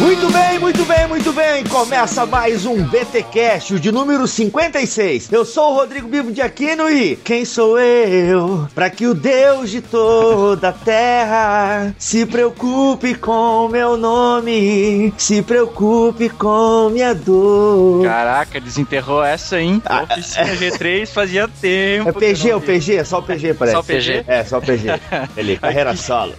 [0.00, 1.62] Muito bem, muito bem, muito bem.
[1.64, 5.30] Começa mais um BTcast, o de número 56.
[5.30, 8.66] Eu sou o Rodrigo Bibo de Aquino e quem sou eu?
[8.74, 16.30] Para que o Deus de toda a terra se preocupe com meu nome, se preocupe
[16.30, 18.02] com minha dor.
[18.02, 19.82] Caraca, desenterrou essa, hein?
[19.84, 22.08] Ah, Oficina G3 fazia tempo.
[22.08, 22.60] É PG, o.
[22.62, 23.74] PG, é só o PG parece.
[23.74, 24.24] Só o PG?
[24.26, 24.88] É, só o PG.
[25.36, 26.32] Ele, carreira solo.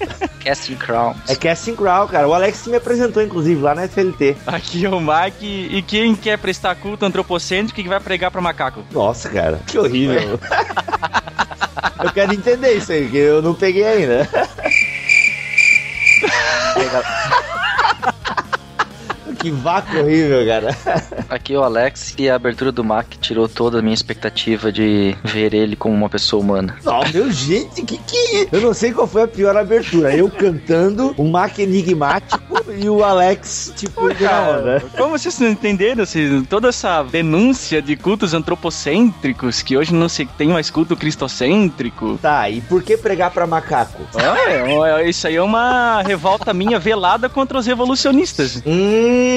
[0.44, 1.18] Casting Crowns.
[1.28, 2.28] É Casting Crown, cara.
[2.28, 4.38] O Alex me apresentou, inclusive, lá na FLT.
[4.46, 8.84] Aqui é o Mac e quem quer prestar culto antropocêntrico que vai pregar pra macaco?
[8.92, 10.40] Nossa, cara, que horrível.
[12.04, 14.28] eu quero entender isso aí, que eu não peguei ainda.
[19.42, 20.78] que vácuo horrível, cara.
[21.30, 25.16] Aqui é o Alex e a abertura do Mac tirou toda a minha expectativa de
[25.24, 26.78] ver ele como uma pessoa humana.
[26.84, 28.48] Não, meu gente, que que é?
[28.52, 30.16] Eu não sei qual foi a pior abertura.
[30.16, 32.42] Eu cantando, o Mac enigmático
[32.78, 34.84] e o Alex, tipo, na onda.
[34.96, 40.26] Como vocês não entenderam assim, toda essa denúncia de cultos antropocêntricos, que hoje não se
[40.26, 42.20] tem mais culto cristocêntrico?
[42.22, 44.04] Tá, e por que pregar pra macaco?
[44.20, 48.62] É, isso aí é uma revolta minha velada contra os revolucionistas.
[48.66, 49.31] Hum,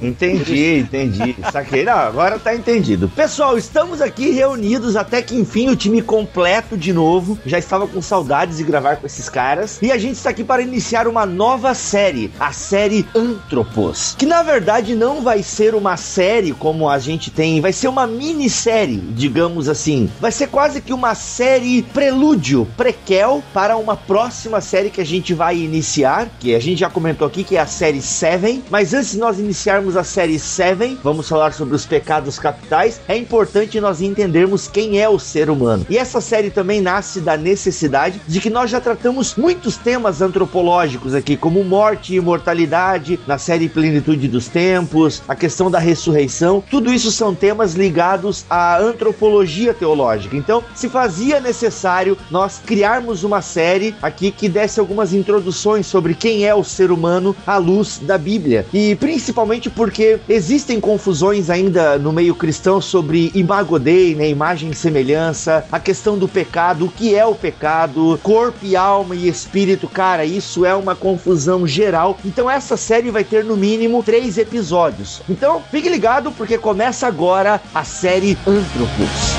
[0.00, 1.36] entendi, entendi.
[1.50, 1.84] Saquei.
[1.84, 3.08] Não, agora tá entendido.
[3.08, 7.38] Pessoal, estamos aqui reunidos até que enfim o time completo de novo.
[7.44, 9.78] Já estava com saudades de gravar com esses caras.
[9.82, 14.14] E a gente está aqui para iniciar uma nova série, a série Antropos.
[14.18, 18.06] Que na verdade não vai ser uma série como a gente tem, vai ser uma
[18.06, 20.10] minissérie, digamos assim.
[20.20, 25.34] Vai ser quase que uma série prelúdio, prequel para uma próxima série que a gente
[25.34, 29.01] vai iniciar, que a gente já comentou aqui que é a série Seven, mas antes
[29.10, 34.00] de nós iniciarmos a série Seven, vamos falar sobre os pecados capitais, é importante nós
[34.00, 35.86] entendermos quem é o ser humano.
[35.90, 41.14] E essa série também nasce da necessidade de que nós já tratamos muitos temas antropológicos
[41.14, 46.92] aqui, como morte e imortalidade, na série Plenitude dos Tempos, a questão da ressurreição, tudo
[46.92, 50.36] isso são temas ligados à antropologia teológica.
[50.36, 56.46] Então, se fazia necessário nós criarmos uma série aqui que desse algumas introduções sobre quem
[56.46, 58.66] é o ser humano à luz da Bíblia.
[58.72, 64.74] E principalmente porque existem confusões ainda no meio cristão sobre imago Dei, né, imagem e
[64.74, 69.88] semelhança, a questão do pecado, o que é o pecado, corpo e alma e espírito,
[69.88, 72.18] cara, isso é uma confusão geral.
[72.24, 75.22] Então essa série vai ter no mínimo três episódios.
[75.28, 79.36] Então fique ligado porque começa agora a série Antropos.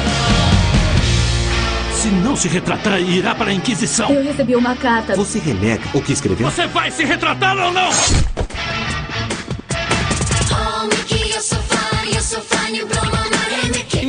[2.03, 4.09] Se não se retratar, irá para a Inquisição.
[4.09, 5.15] Eu recebi uma carta.
[5.15, 6.51] Você renega o que escreveu?
[6.51, 7.89] Você vai se retratar ou não?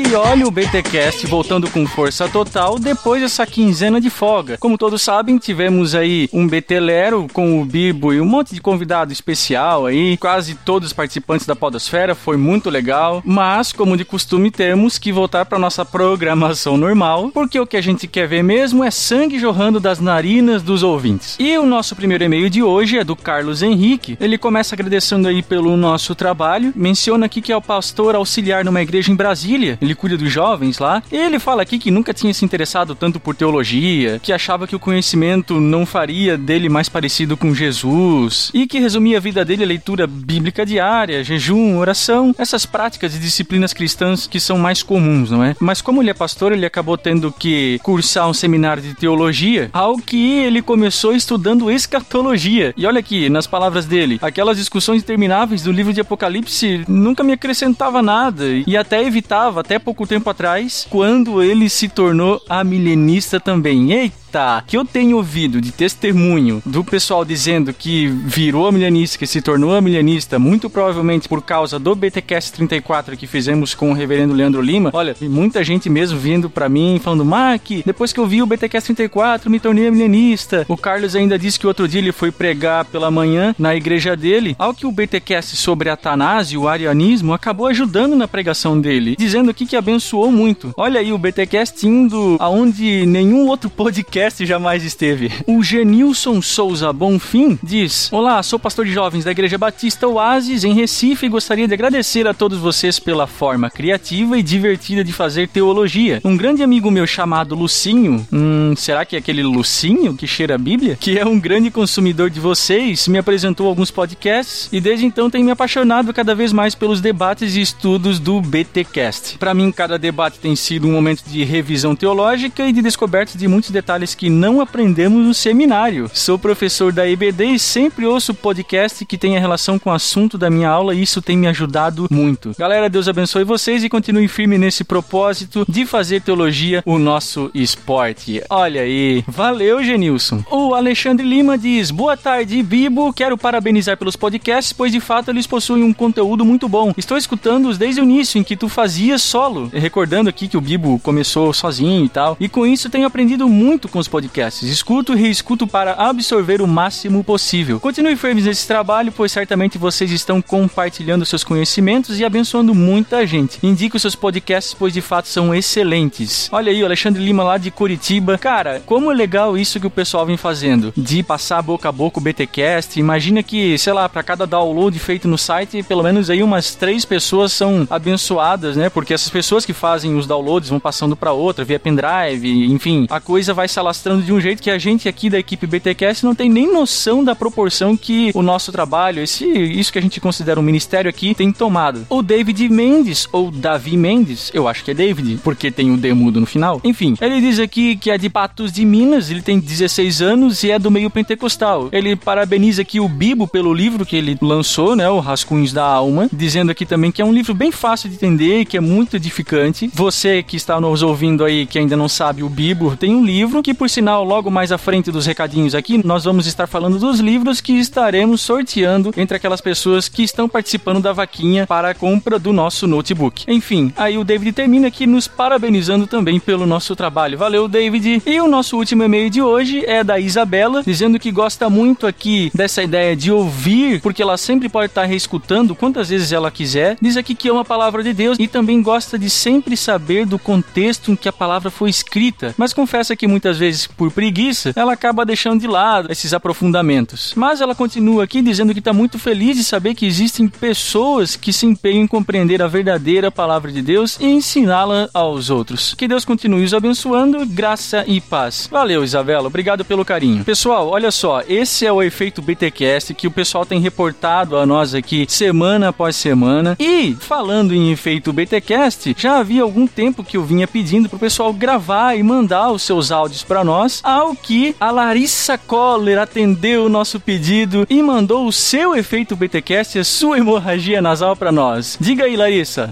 [0.07, 4.59] E olha o BTcast voltando com força total depois dessa quinzena de folga.
[4.59, 8.61] Como todos sabem, tivemos aí um BT Lero com o Bibo e um monte de
[8.61, 13.23] convidado especial aí, quase todos os participantes da Podosfera, foi muito legal.
[13.25, 17.83] Mas, como de costume, temos que voltar para nossa programação normal, porque o que a
[17.83, 21.37] gente quer ver mesmo é sangue jorrando das narinas dos ouvintes.
[21.39, 24.19] E o nosso primeiro e-mail de hoje é do Carlos Henrique.
[24.21, 28.83] Ele começa agradecendo aí pelo nosso trabalho, menciona aqui que é o pastor auxiliar numa
[28.83, 29.79] igreja em Brasília.
[29.81, 31.03] Ele cuida dos jovens lá.
[31.11, 34.81] Ele fala aqui que nunca tinha se interessado tanto por teologia, que achava que o
[34.81, 39.67] conhecimento não faria dele mais parecido com Jesus e que resumia a vida dele a
[39.67, 45.43] leitura bíblica diária, jejum, oração, essas práticas e disciplinas cristãs que são mais comuns, não
[45.43, 45.57] é?
[45.61, 49.97] Mas como ele é pastor, ele acabou tendo que cursar um seminário de teologia, ao
[49.97, 52.75] que ele começou estudando escatologia.
[52.77, 57.33] E olha aqui, nas palavras dele, aquelas discussões intermináveis do livro de Apocalipse nunca me
[57.33, 63.93] acrescentava nada e até evitava, até pouco tempo atrás, quando ele se tornou amilenista também.
[63.93, 64.24] Eita!
[64.67, 69.81] Que eu tenho ouvido de testemunho do pessoal dizendo que virou milenista, que se tornou
[69.81, 74.91] milenista, muito provavelmente por causa do BTcast 34 que fizemos com o reverendo Leandro Lima.
[74.93, 78.87] Olha, muita gente mesmo vindo pra mim falando: Mark, depois que eu vi o BTcast
[78.95, 80.65] 34, me tornei milenista.
[80.69, 84.57] O Carlos ainda disse que outro dia ele foi pregar pela manhã na igreja dele,
[84.59, 89.67] ao que o BTcast sobre Atanásio, o arianismo, acabou ajudando na pregação dele, dizendo aqui
[89.67, 90.73] que abençoou muito.
[90.77, 95.31] Olha aí o BTcast indo aonde nenhum outro podcast BTcast jamais esteve.
[95.47, 100.73] O Genilson Souza Bonfim diz: Olá, sou pastor de jovens da Igreja Batista Oasis em
[100.73, 105.49] Recife e gostaria de agradecer a todos vocês pela forma criativa e divertida de fazer
[105.49, 106.21] teologia.
[106.25, 110.59] Um grande amigo meu chamado Lucinho, hum, será que é aquele Lucinho que cheira a
[110.59, 110.97] Bíblia?
[110.99, 115.45] Que é um grande consumidor de vocês, me apresentou alguns podcasts e desde então tem
[115.45, 119.37] me apaixonado cada vez mais pelos debates e estudos do BTcast.
[119.39, 123.47] Para mim, cada debate tem sido um momento de revisão teológica e de descobertas de
[123.47, 126.11] muitos detalhes que não aprendemos no seminário.
[126.13, 130.51] Sou professor da EBD e sempre ouço podcast que tenha relação com o assunto da
[130.51, 132.55] minha aula e isso tem me ajudado muito.
[132.59, 138.43] Galera, Deus abençoe vocês e continue firme nesse propósito de fazer teologia o nosso esporte.
[138.49, 140.45] Olha aí, valeu, Genilson.
[140.51, 143.13] O Alexandre Lima diz: Boa tarde, Bibo.
[143.13, 146.93] Quero parabenizar pelos podcasts, pois de fato eles possuem um conteúdo muito bom.
[146.97, 149.71] Estou escutando-os desde o início, em que tu fazias solo.
[149.73, 152.37] Recordando aqui que o Bibo começou sozinho e tal.
[152.39, 154.69] E com isso tenho aprendido muito com os podcasts.
[154.69, 157.79] Escuto e reescuto para absorver o máximo possível.
[157.79, 163.61] Continue firmes nesse trabalho, pois certamente vocês estão compartilhando seus conhecimentos e abençoando muita gente.
[163.63, 166.49] Indico seus podcasts, pois de fato são excelentes.
[166.51, 168.37] Olha aí, o Alexandre Lima lá de Curitiba.
[168.37, 170.93] Cara, como é legal isso que o pessoal vem fazendo.
[170.97, 172.99] De passar boca a boca o BTcast.
[172.99, 177.05] Imagina que, sei lá, para cada download feito no site, pelo menos aí umas três
[177.05, 178.91] pessoas são abençoadas, né?
[178.91, 183.21] Porque essas pessoas que fazem os downloads vão passando para outra via pendrive, enfim, a
[183.21, 186.35] coisa vai se alastrando de um jeito que a gente aqui da equipe BTcast não
[186.35, 190.59] tem nem noção da proporção que o nosso trabalho, esse isso que a gente considera
[190.59, 192.07] um ministério aqui, tem tomado.
[192.09, 196.13] O David Mendes ou Davi Mendes, eu acho que é David, porque tem o D
[196.15, 196.81] mudo no final.
[196.83, 200.71] Enfim, ele diz aqui que é de Patos de Minas, ele tem 16 anos e
[200.71, 201.89] é do meio pentecostal.
[201.93, 206.29] Ele parabeniza aqui o Bibo pelo livro que ele lançou, né, o Rascunhos da Alma,
[206.33, 209.17] dizendo aqui também que é um livro bem fácil de entender e que é muito
[209.17, 209.91] edificante.
[209.93, 213.63] Você que está nos ouvindo aí, que ainda não sabe, o Bibo tem um livro
[213.63, 217.21] que, por sinal, logo mais à frente dos recadinhos aqui, nós vamos estar falando dos
[217.21, 222.39] livros que estaremos sorteando entre aquelas pessoas que estão participando da vaquinha para a compra
[222.39, 223.45] do nosso notebook.
[223.49, 227.39] Enfim, aí o David termina aqui nos parabenizando também pelo nosso trabalho.
[227.39, 228.23] Valeu, David.
[228.25, 232.51] E o nosso último e-mail de hoje é da Isabela, dizendo que gosta muito aqui
[232.55, 236.97] dessa ideia de ouvir, porque ela sempre pode estar reescutando quantas vezes ela quiser.
[237.01, 240.39] Diz aqui que ama a palavra de Deus e também gosta de sempre saber do
[240.39, 243.64] contexto em que a palavra foi escrita, mas confessa que muitas vezes,
[243.97, 247.33] por preguiça, ela acaba deixando de lado esses aprofundamentos.
[247.37, 251.53] Mas ela continua aqui dizendo que está muito feliz de saber que existem pessoas que
[251.53, 255.95] se empenham em compreender a verdadeira palavra de Deus e ensiná-la aos outros.
[255.95, 258.69] Que Deus continue os abençoando, graça e paz.
[258.71, 260.45] Valeu, Isabela, obrigado pelo carinho.
[260.45, 264.95] Pessoal, olha só, esse é o efeito BTcast que o pessoal tem reportado a nós
[264.95, 266.77] aqui semana após semana.
[266.79, 271.53] E falando em efeito BTcast, já havia algum tempo que eu vinha pedindo pro pessoal
[271.53, 276.89] gravar e mandar os seus áudios para nós, ao que a Larissa Coller atendeu o
[276.89, 281.97] nosso pedido e mandou o seu efeito BTcast, a sua hemorragia nasal para nós.
[282.01, 282.91] Diga aí, Larissa.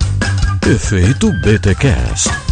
[0.64, 2.51] Efeito BTcast.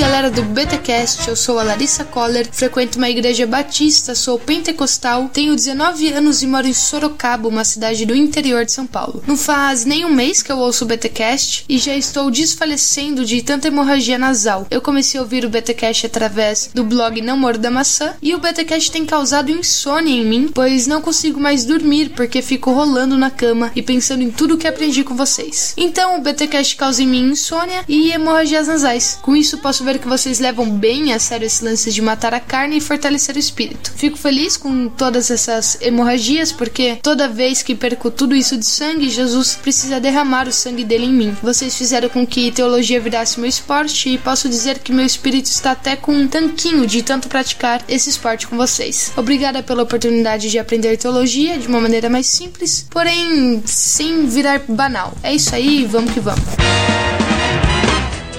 [0.00, 5.54] Galera do BTcast, eu sou a Larissa Coller, frequento uma igreja batista, sou pentecostal, tenho
[5.54, 9.22] 19 anos e moro em Sorocaba, uma cidade do interior de São Paulo.
[9.26, 13.42] Não faz nem um mês que eu ouço o BTcast e já estou desfalecendo de
[13.42, 14.66] tanta hemorragia nasal.
[14.70, 18.40] Eu comecei a ouvir o BTcast através do blog Não Moro da Maçã e o
[18.40, 23.30] BTcast tem causado insônia em mim, pois não consigo mais dormir porque fico rolando na
[23.30, 25.74] cama e pensando em tudo que aprendi com vocês.
[25.76, 29.18] Então, o BTcast causa em mim insônia e hemorragias nasais.
[29.20, 32.40] Com isso, posso ver que vocês levam bem a sério esse lance de matar a
[32.40, 33.92] carne e fortalecer o espírito.
[33.96, 39.08] Fico feliz com todas essas hemorragias, porque toda vez que perco tudo isso de sangue,
[39.08, 41.36] Jesus precisa derramar o sangue dele em mim.
[41.42, 45.72] Vocês fizeram com que teologia virasse meu esporte e posso dizer que meu espírito está
[45.72, 49.12] até com um tanquinho de tanto praticar esse esporte com vocês.
[49.16, 55.12] Obrigada pela oportunidade de aprender teologia de uma maneira mais simples, porém sem virar banal.
[55.22, 57.09] É isso aí, vamos que vamos.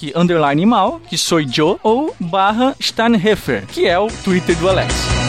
[0.67, 5.28] mal, que sou Joe, ou barra Steinheffer, que é o Twitter do Alex.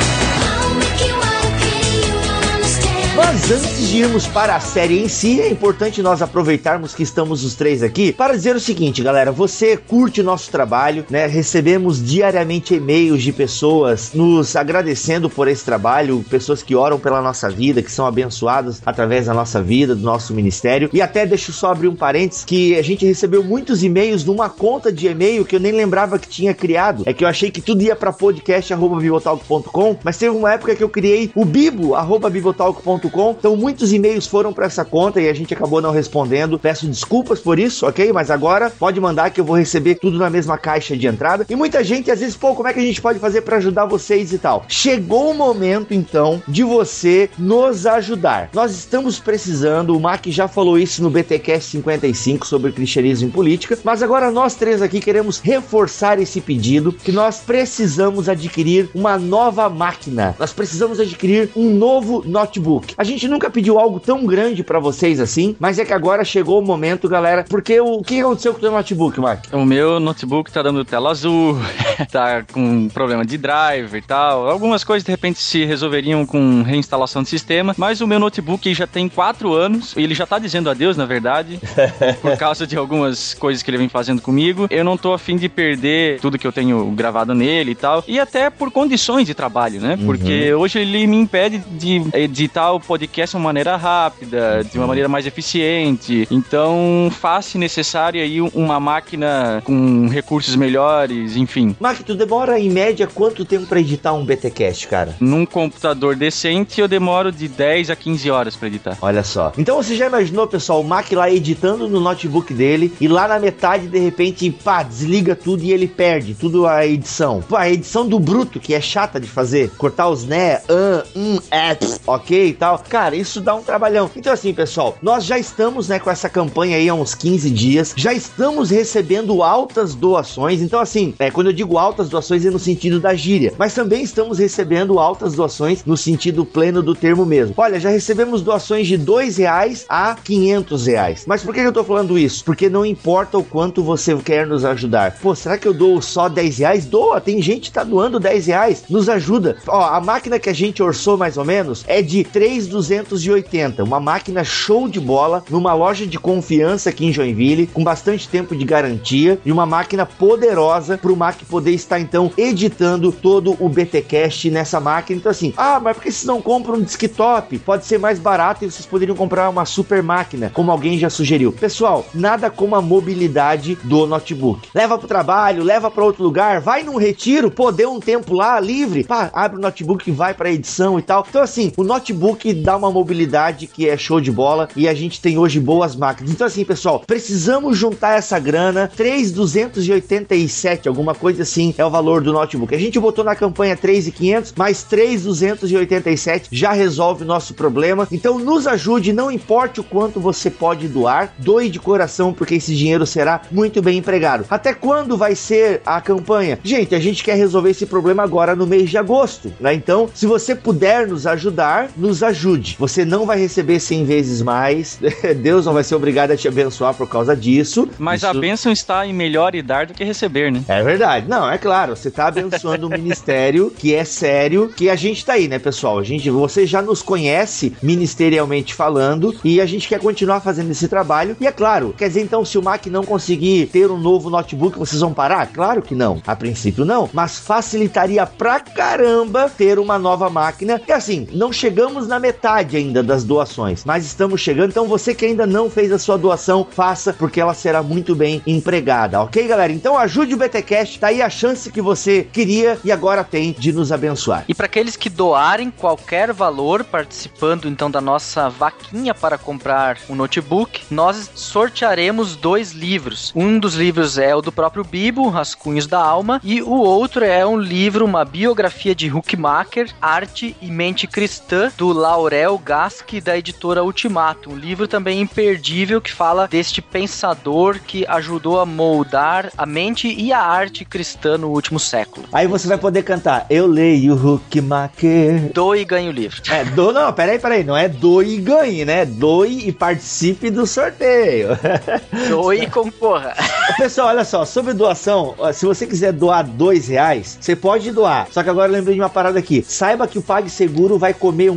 [3.20, 7.44] Mas antes de irmos para a série em si, é importante nós aproveitarmos que estamos
[7.44, 11.28] os três aqui para dizer o seguinte, galera: você curte o nosso trabalho, né?
[11.28, 17.50] Recebemos diariamente e-mails de pessoas nos agradecendo por esse trabalho, pessoas que oram pela nossa
[17.50, 20.90] vida, que são abençoadas através da nossa vida, do nosso ministério.
[20.94, 24.94] E até deixo só abrir um parênteses que a gente recebeu muitos e-mails numa conta
[24.94, 27.04] de e-mail que eu nem lembrava que tinha criado.
[27.06, 30.90] É que eu achei que tudo ia para podcast@bibotalk.com, mas teve uma época que eu
[30.90, 33.09] criei o bibo@bibotalk.com.
[33.40, 36.60] Então muitos e-mails foram para essa conta e a gente acabou não respondendo.
[36.60, 38.12] Peço desculpas por isso, OK?
[38.14, 41.46] Mas agora pode mandar que eu vou receber tudo na mesma caixa de entrada.
[41.50, 43.86] E muita gente às vezes, pô, como é que a gente pode fazer para ajudar
[43.86, 44.66] vocês e tal?
[44.68, 48.50] Chegou o momento então de você nos ajudar.
[48.54, 53.78] Nós estamos precisando, o Mac já falou isso no BTcast 55 sobre cristianismo e política,
[53.84, 59.70] mas agora nós três aqui queremos reforçar esse pedido que nós precisamos adquirir uma nova
[59.70, 60.36] máquina.
[60.40, 62.89] Nós precisamos adquirir um novo notebook.
[62.98, 66.60] A gente nunca pediu algo tão grande para vocês assim, mas é que agora chegou
[66.60, 69.46] o momento, galera, porque o, o que aconteceu com o teu notebook, Mac?
[69.52, 71.58] O meu notebook tá dando tela azul,
[72.12, 74.50] tá com problema de driver e tal.
[74.50, 78.88] Algumas coisas de repente se resolveriam com reinstalação de sistema, mas o meu notebook já
[78.88, 81.60] tem quatro anos, ele já tá dizendo adeus, na verdade,
[82.22, 84.68] por causa de algumas coisas que ele vem fazendo comigo.
[84.70, 88.20] Eu não tô afim de perder tudo que eu tenho gravado nele e tal, e
[88.20, 89.98] até por condições de trabalho, né?
[90.06, 94.88] Porque hoje ele me impede de editar o podcast de uma maneira rápida, de uma
[94.88, 96.28] maneira mais eficiente.
[96.32, 101.76] Então, faz necessário aí uma máquina com recursos melhores, enfim.
[101.80, 105.16] Mac, tu demora em média quanto tempo para editar um BTcast, cara?
[105.20, 108.98] Num computador decente, eu demoro de 10 a 15 horas pra editar.
[109.02, 109.54] Olha só.
[109.58, 113.40] Então você já imaginou, pessoal, o Mac lá editando no notebook dele e lá na
[113.40, 117.42] metade, de repente, pá, desliga tudo e ele perde tudo a edição.
[117.48, 121.40] Pô, a edição do bruto, que é chata de fazer, cortar os né, an, um,
[121.52, 122.69] é, ok e tal.
[122.78, 124.10] Cara, isso dá um trabalhão.
[124.16, 127.94] Então assim, pessoal, nós já estamos, né, com essa campanha aí há uns 15 dias,
[127.96, 130.62] já estamos recebendo altas doações.
[130.62, 134.04] Então assim, é, quando eu digo altas doações é no sentido da gíria, mas também
[134.04, 137.54] estamos recebendo altas doações no sentido pleno do termo mesmo.
[137.58, 141.24] Olha, já recebemos doações de dois reais a 500 reais.
[141.28, 142.44] Mas por que eu tô falando isso?
[142.44, 145.18] Porque não importa o quanto você quer nos ajudar.
[145.22, 146.86] Pô, será que eu dou só 10 reais?
[146.86, 149.58] Doa, tem gente que tá doando 10 reais, nos ajuda.
[149.68, 152.24] Ó, a máquina que a gente orçou mais ou menos é de
[152.68, 158.28] 3,280, uma máquina show de bola, numa loja de confiança aqui em Joinville, com bastante
[158.28, 163.70] tempo de garantia e uma máquina poderosa pro Mac poder estar então editando todo o
[163.70, 165.20] BTcast nessa máquina.
[165.20, 167.58] Então assim, ah, mas por que vocês não compram um desktop?
[167.60, 171.52] Pode ser mais barato e vocês poderiam comprar uma super máquina, como alguém já sugeriu.
[171.52, 174.68] Pessoal, nada como a mobilidade do notebook.
[174.74, 178.60] Leva pro trabalho, leva para outro lugar, vai num retiro, pô, deu um tempo lá
[178.60, 181.26] livre, pá, abre o notebook e vai para edição e tal.
[181.30, 185.22] Então assim, o notebook dá uma mobilidade que é show de bola e a gente
[185.22, 186.32] tem hoje boas máquinas.
[186.32, 192.34] Então assim, pessoal, precisamos juntar essa grana, 3,287, alguma coisa assim, é o valor do
[192.34, 192.74] notebook.
[192.74, 198.08] A gente botou na campanha 3,500, mais 3,287 já resolve o nosso problema.
[198.12, 202.76] Então nos ajude, não importe o quanto você pode doar, doe de coração porque esse
[202.76, 204.46] dinheiro será muito bem empregado.
[204.50, 206.60] Até quando vai ser a campanha?
[206.64, 209.74] Gente, a gente quer resolver esse problema agora no mês de agosto, né?
[209.74, 212.39] Então, se você puder nos ajudar, nos ajude.
[212.80, 215.00] Você não vai receber 100 vezes mais.
[215.42, 217.88] Deus não vai ser obrigado a te abençoar por causa disso.
[217.98, 220.64] Mas Isso- a bênção está em melhor e dar do que receber, né?
[220.68, 221.28] É verdade.
[221.28, 225.34] Não, é claro, você tá abençoando um ministério que é sério, que a gente tá
[225.34, 226.00] aí, né, pessoal?
[226.00, 230.88] A gente, você já nos conhece ministerialmente falando e a gente quer continuar fazendo esse
[230.88, 231.36] trabalho.
[231.40, 234.78] E é claro, quer dizer então, se o Mac não conseguir ter um novo notebook,
[234.78, 235.46] vocês vão parar?
[235.48, 236.22] Claro que não.
[236.26, 240.82] A princípio não, mas facilitaria pra caramba ter uma nova máquina.
[240.88, 242.29] E assim, não chegamos na metade
[242.76, 244.70] ainda das doações, mas estamos chegando.
[244.70, 248.42] Então você que ainda não fez a sua doação, faça, porque ela será muito bem
[248.46, 249.72] empregada, ok, galera?
[249.72, 253.72] Então ajude o BTcast, tá aí a chance que você queria e agora tem de
[253.72, 254.46] nos abençoar.
[254.48, 260.16] E para aqueles que doarem qualquer valor, participando então da nossa vaquinha para comprar um
[260.16, 263.32] notebook, nós sortearemos dois livros.
[263.36, 267.46] Um dos livros é o do próprio Bibo, Rascunhos da Alma, e o outro é
[267.46, 273.82] um livro, uma biografia de Huckmacher, Arte e Mente Cristã, do Laurel Gask, da editora
[273.82, 274.52] Ultimato.
[274.52, 280.34] Um livro também imperdível que fala deste pensador que ajudou a moldar a mente e
[280.34, 282.28] a arte cristã no último século.
[282.34, 285.54] Aí você vai poder cantar Eu leio Huckmacher.
[285.54, 286.42] Doe e ganhe o livro.
[286.50, 289.06] É, do, não, peraí, peraí, não é doe e ganhe, né?
[289.06, 291.50] Doe e participe do sorteio.
[292.28, 293.34] Doe e concorra.
[293.78, 298.28] Pessoal, olha só, sobre doação, se você quiser doar dois reais, você pode doar.
[298.30, 299.64] Só que agora eu lembrei de uma parada aqui.
[299.66, 301.50] Saiba que o PagSeguro vai comer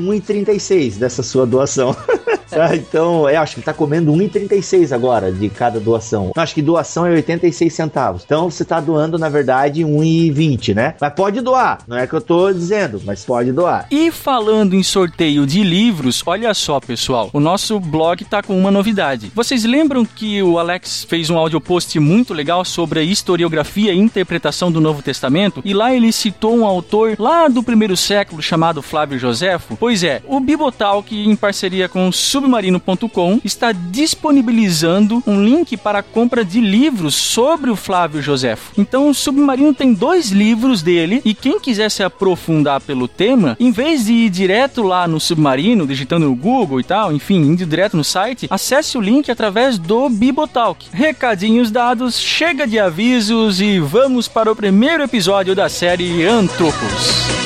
[0.44, 1.96] 1,36 dessa sua doação.
[2.54, 6.32] Ah, então, eu acho que tá comendo 1,36 agora de cada doação.
[6.34, 8.22] Eu acho que doação é 86 centavos.
[8.24, 10.94] Então, você tá doando, na verdade, 1,20, né?
[11.00, 11.78] Mas pode doar.
[11.86, 13.86] Não é que eu tô dizendo, mas pode doar.
[13.90, 18.70] E falando em sorteio de livros, olha só, pessoal, o nosso blog tá com uma
[18.70, 19.32] novidade.
[19.34, 23.98] Vocês lembram que o Alex fez um audio post muito legal sobre a historiografia e
[23.98, 25.62] interpretação do Novo Testamento?
[25.64, 29.76] E lá ele citou um autor lá do primeiro século chamado Flávio Joséfo?
[29.76, 36.42] Pois é, o Bibotalk, em parceria com submarino.com, está disponibilizando um link para a compra
[36.42, 38.72] de livros sobre o Flávio Joséfo.
[38.78, 43.70] Então, o Submarino tem dois livros dele e quem quiser se aprofundar pelo tema, em
[43.70, 47.94] vez de ir direto lá no Submarino, digitando no Google e tal, enfim, indo direto
[47.94, 50.86] no site, acesse o link através do Bibotalk.
[50.94, 57.42] Recadinhos dados, chega de avisos e vamos para o primeiro episódio da série Antropos.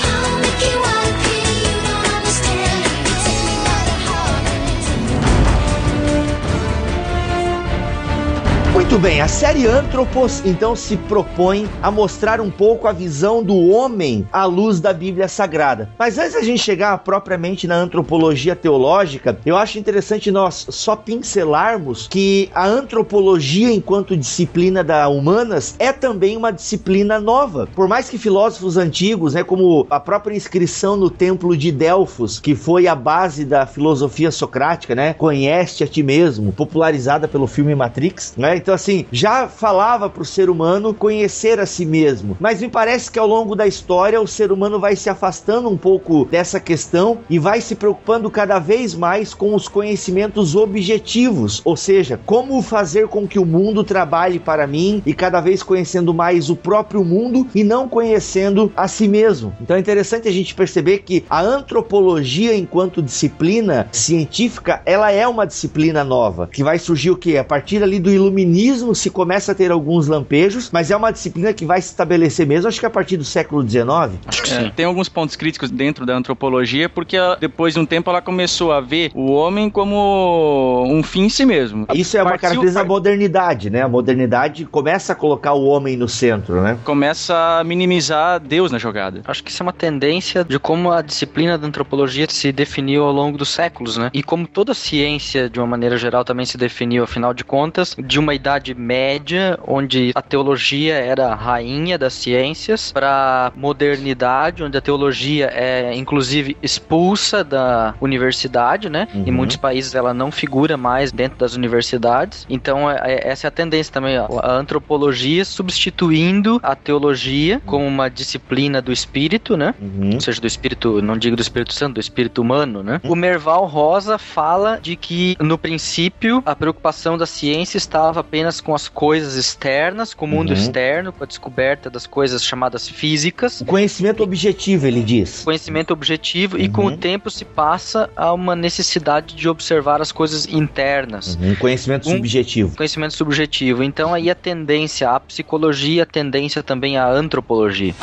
[8.86, 13.68] Muito bem, a série Antropos então se propõe a mostrar um pouco a visão do
[13.68, 15.90] homem à luz da Bíblia Sagrada.
[15.98, 22.06] Mas antes da gente chegar propriamente na antropologia teológica, eu acho interessante nós só pincelarmos
[22.06, 27.68] que a antropologia, enquanto disciplina da humanas, é também uma disciplina nova.
[27.74, 32.54] Por mais que filósofos antigos, né, como a própria inscrição no templo de Delfos, que
[32.54, 38.32] foi a base da filosofia socrática, né, conhece a ti mesmo, popularizada pelo filme Matrix,
[38.36, 38.56] né?
[38.56, 42.36] Então assim, já falava para o ser humano conhecer a si mesmo.
[42.40, 45.76] Mas me parece que ao longo da história o ser humano vai se afastando um
[45.76, 51.76] pouco dessa questão e vai se preocupando cada vez mais com os conhecimentos objetivos, ou
[51.76, 56.48] seja, como fazer com que o mundo trabalhe para mim e cada vez conhecendo mais
[56.50, 59.54] o próprio mundo e não conhecendo a si mesmo.
[59.60, 65.46] Então é interessante a gente perceber que a antropologia enquanto disciplina científica, ela é uma
[65.46, 67.36] disciplina nova, que vai surgir o que?
[67.38, 71.52] A partir ali do iluminismo se começa a ter alguns lampejos, mas é uma disciplina
[71.52, 73.86] que vai se estabelecer mesmo, acho que a partir do século XIX.
[74.26, 74.72] Acho que É, sim.
[74.74, 78.72] tem alguns pontos críticos dentro da antropologia, porque ela- depois de um tempo ela começou
[78.72, 81.86] a ver o homem como um fim em si mesmo.
[81.94, 83.82] Isso é uma Partiu- característica da modernidade, né?
[83.82, 86.78] A modernidade começa a colocar o homem no centro, né?
[86.84, 89.20] Começa a minimizar Deus na jogada.
[89.26, 93.12] Acho que isso é uma tendência de como a disciplina da antropologia se definiu ao
[93.12, 94.10] longo dos séculos, né?
[94.12, 98.18] E como toda ciência, de uma maneira geral, também se definiu, afinal de contas, de
[98.18, 104.80] uma idade média, onde a teologia era a rainha das ciências, para modernidade, onde a
[104.80, 109.08] teologia é, inclusive, expulsa da universidade, né?
[109.14, 109.32] Em Uhum.
[109.32, 112.46] muitos países ela não figura mais dentro das universidades.
[112.48, 117.86] Então, é- é- essa é a tendência também, a a antropologia substituindo a teologia como
[117.86, 119.74] uma disciplina do espírito, né?
[119.80, 120.14] Uhum.
[120.14, 123.00] Ou seja, do espírito, não digo do Espírito Santo, do espírito humano, né?
[123.04, 128.74] O Merval Rosa fala de que, no princípio, a preocupação da ciência estava apenas com
[128.74, 130.54] as coisas externas, com o mundo Uhum.
[130.56, 135.42] externo, com a descoberta das coisas chamadas físicas, O conhecimento objetivo, ele diz.
[135.44, 136.94] conhecimento objetivo, e com Uhum.
[136.94, 141.36] o tempo se passa a uma necessidade de observar as coisas internas.
[141.40, 141.54] Uhum.
[141.56, 142.76] Conhecimento Um- subjetivo.
[142.76, 143.82] Conhecimento subjetivo.
[143.82, 147.94] Então aí a tendência à psicologia, a tendência também à antropologia.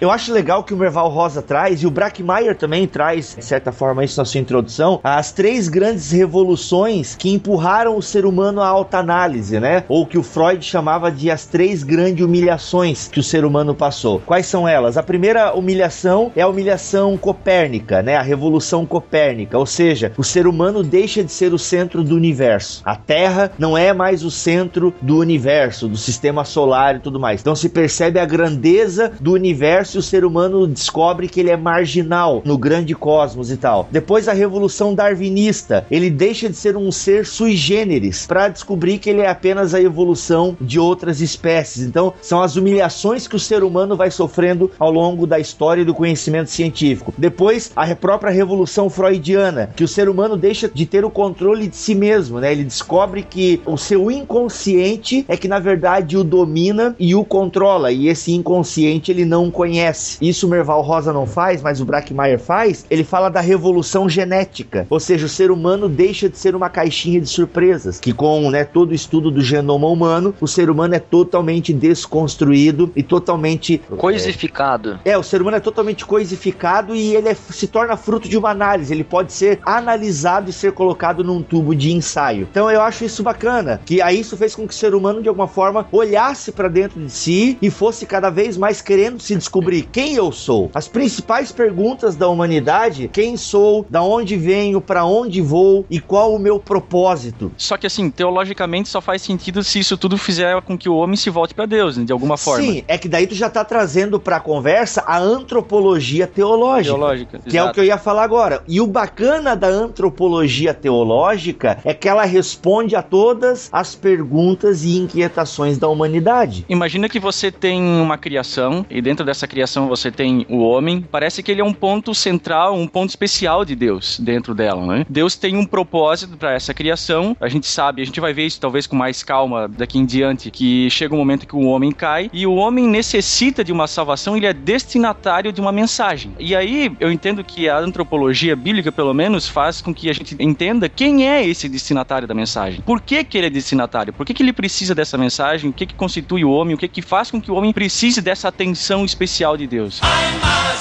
[0.00, 3.70] Eu acho legal que o Merval Rosa traz, e o Brackmeyer também traz, de certa
[3.70, 8.66] forma, isso na sua introdução, as três grandes revoluções que empurraram o ser humano à
[8.66, 9.84] alta análise, né?
[9.88, 14.20] Ou que o Freud chamava de as três grandes humilhações que o ser humano passou.
[14.24, 14.96] Quais são elas?
[14.96, 18.16] A primeira humilhação é a humilhação copérnica, né?
[18.16, 22.80] A revolução copérnica, ou seja, o ser humano deixa de ser o centro do universo.
[22.86, 27.42] A Terra não é mais o centro do universo, do sistema solar e tudo mais.
[27.42, 31.56] Então se percebe a grandeza do universo e o ser humano descobre que ele é
[31.56, 33.88] marginal no grande cosmos e tal.
[33.90, 39.10] Depois a revolução darwinista, ele deixa de ser um ser sui generis para descobrir que
[39.10, 41.84] ele é apenas a evolução de outras espécies.
[41.84, 45.84] Então são as humilhações que o ser humano vai sofrendo ao longo da história e
[45.84, 47.12] do conhecimento científico.
[47.16, 51.76] Depois a própria revolução freudiana, que o ser humano deixa de ter o controle de
[51.76, 52.52] si mesmo, né?
[52.52, 57.92] Ele descobre que o seu inconsciente é que na verdade o domina e o controla,
[57.92, 59.79] e esse inconsciente ele não conhece.
[59.80, 64.08] Conhece, isso o Merval Rosa não faz, mas o Brackmeier faz, ele fala da revolução
[64.08, 64.86] genética.
[64.90, 68.64] Ou seja, o ser humano deixa de ser uma caixinha de surpresas, que com né,
[68.64, 74.98] todo o estudo do genoma humano, o ser humano é totalmente desconstruído e totalmente Coisificado.
[75.04, 78.50] é, o ser humano é totalmente coisificado e ele é- se torna fruto de uma
[78.50, 78.92] análise.
[78.92, 82.46] Ele pode ser analisado e ser colocado num tubo de ensaio.
[82.50, 85.28] Então eu acho isso bacana, que aí isso fez com que o ser humano de
[85.28, 89.69] alguma forma olhasse para dentro de si e fosse cada vez mais querendo se descobrir
[89.92, 90.70] quem eu sou.
[90.74, 96.34] As principais perguntas da humanidade: quem sou, da onde venho, para onde vou e qual
[96.34, 97.52] o meu propósito.
[97.56, 101.16] Só que assim, teologicamente só faz sentido se isso tudo fizer com que o homem
[101.16, 102.64] se volte pra Deus, né, de alguma forma.
[102.64, 106.94] Sim, é que daí tu já tá trazendo pra conversa a antropologia teológica.
[106.94, 107.38] Teológica.
[107.38, 108.62] Que é o que eu ia falar agora.
[108.66, 114.96] E o bacana da antropologia teológica é que ela responde a todas as perguntas e
[114.96, 116.64] inquietações da humanidade.
[116.68, 121.04] Imagina que você tem uma criação e dentro dessa criação você tem o homem.
[121.10, 125.06] Parece que ele é um ponto central, um ponto especial de Deus dentro dela, né?
[125.08, 127.36] Deus tem um propósito para essa criação.
[127.40, 130.50] A gente sabe, a gente vai ver isso talvez com mais calma daqui em diante,
[130.50, 134.36] que chega um momento que o homem cai e o homem necessita de uma salvação,
[134.36, 136.32] ele é destinatário de uma mensagem.
[136.38, 140.36] E aí eu entendo que a antropologia bíblica, pelo menos, faz com que a gente
[140.38, 142.80] entenda quem é esse destinatário da mensagem.
[142.80, 144.12] Por que, que ele é destinatário?
[144.12, 145.70] Por que, que ele precisa dessa mensagem?
[145.70, 146.74] O que, que constitui o homem?
[146.74, 150.00] O que, que faz com que o homem precise dessa atenção especial de Deus?
[150.02, 150.80] Ele faz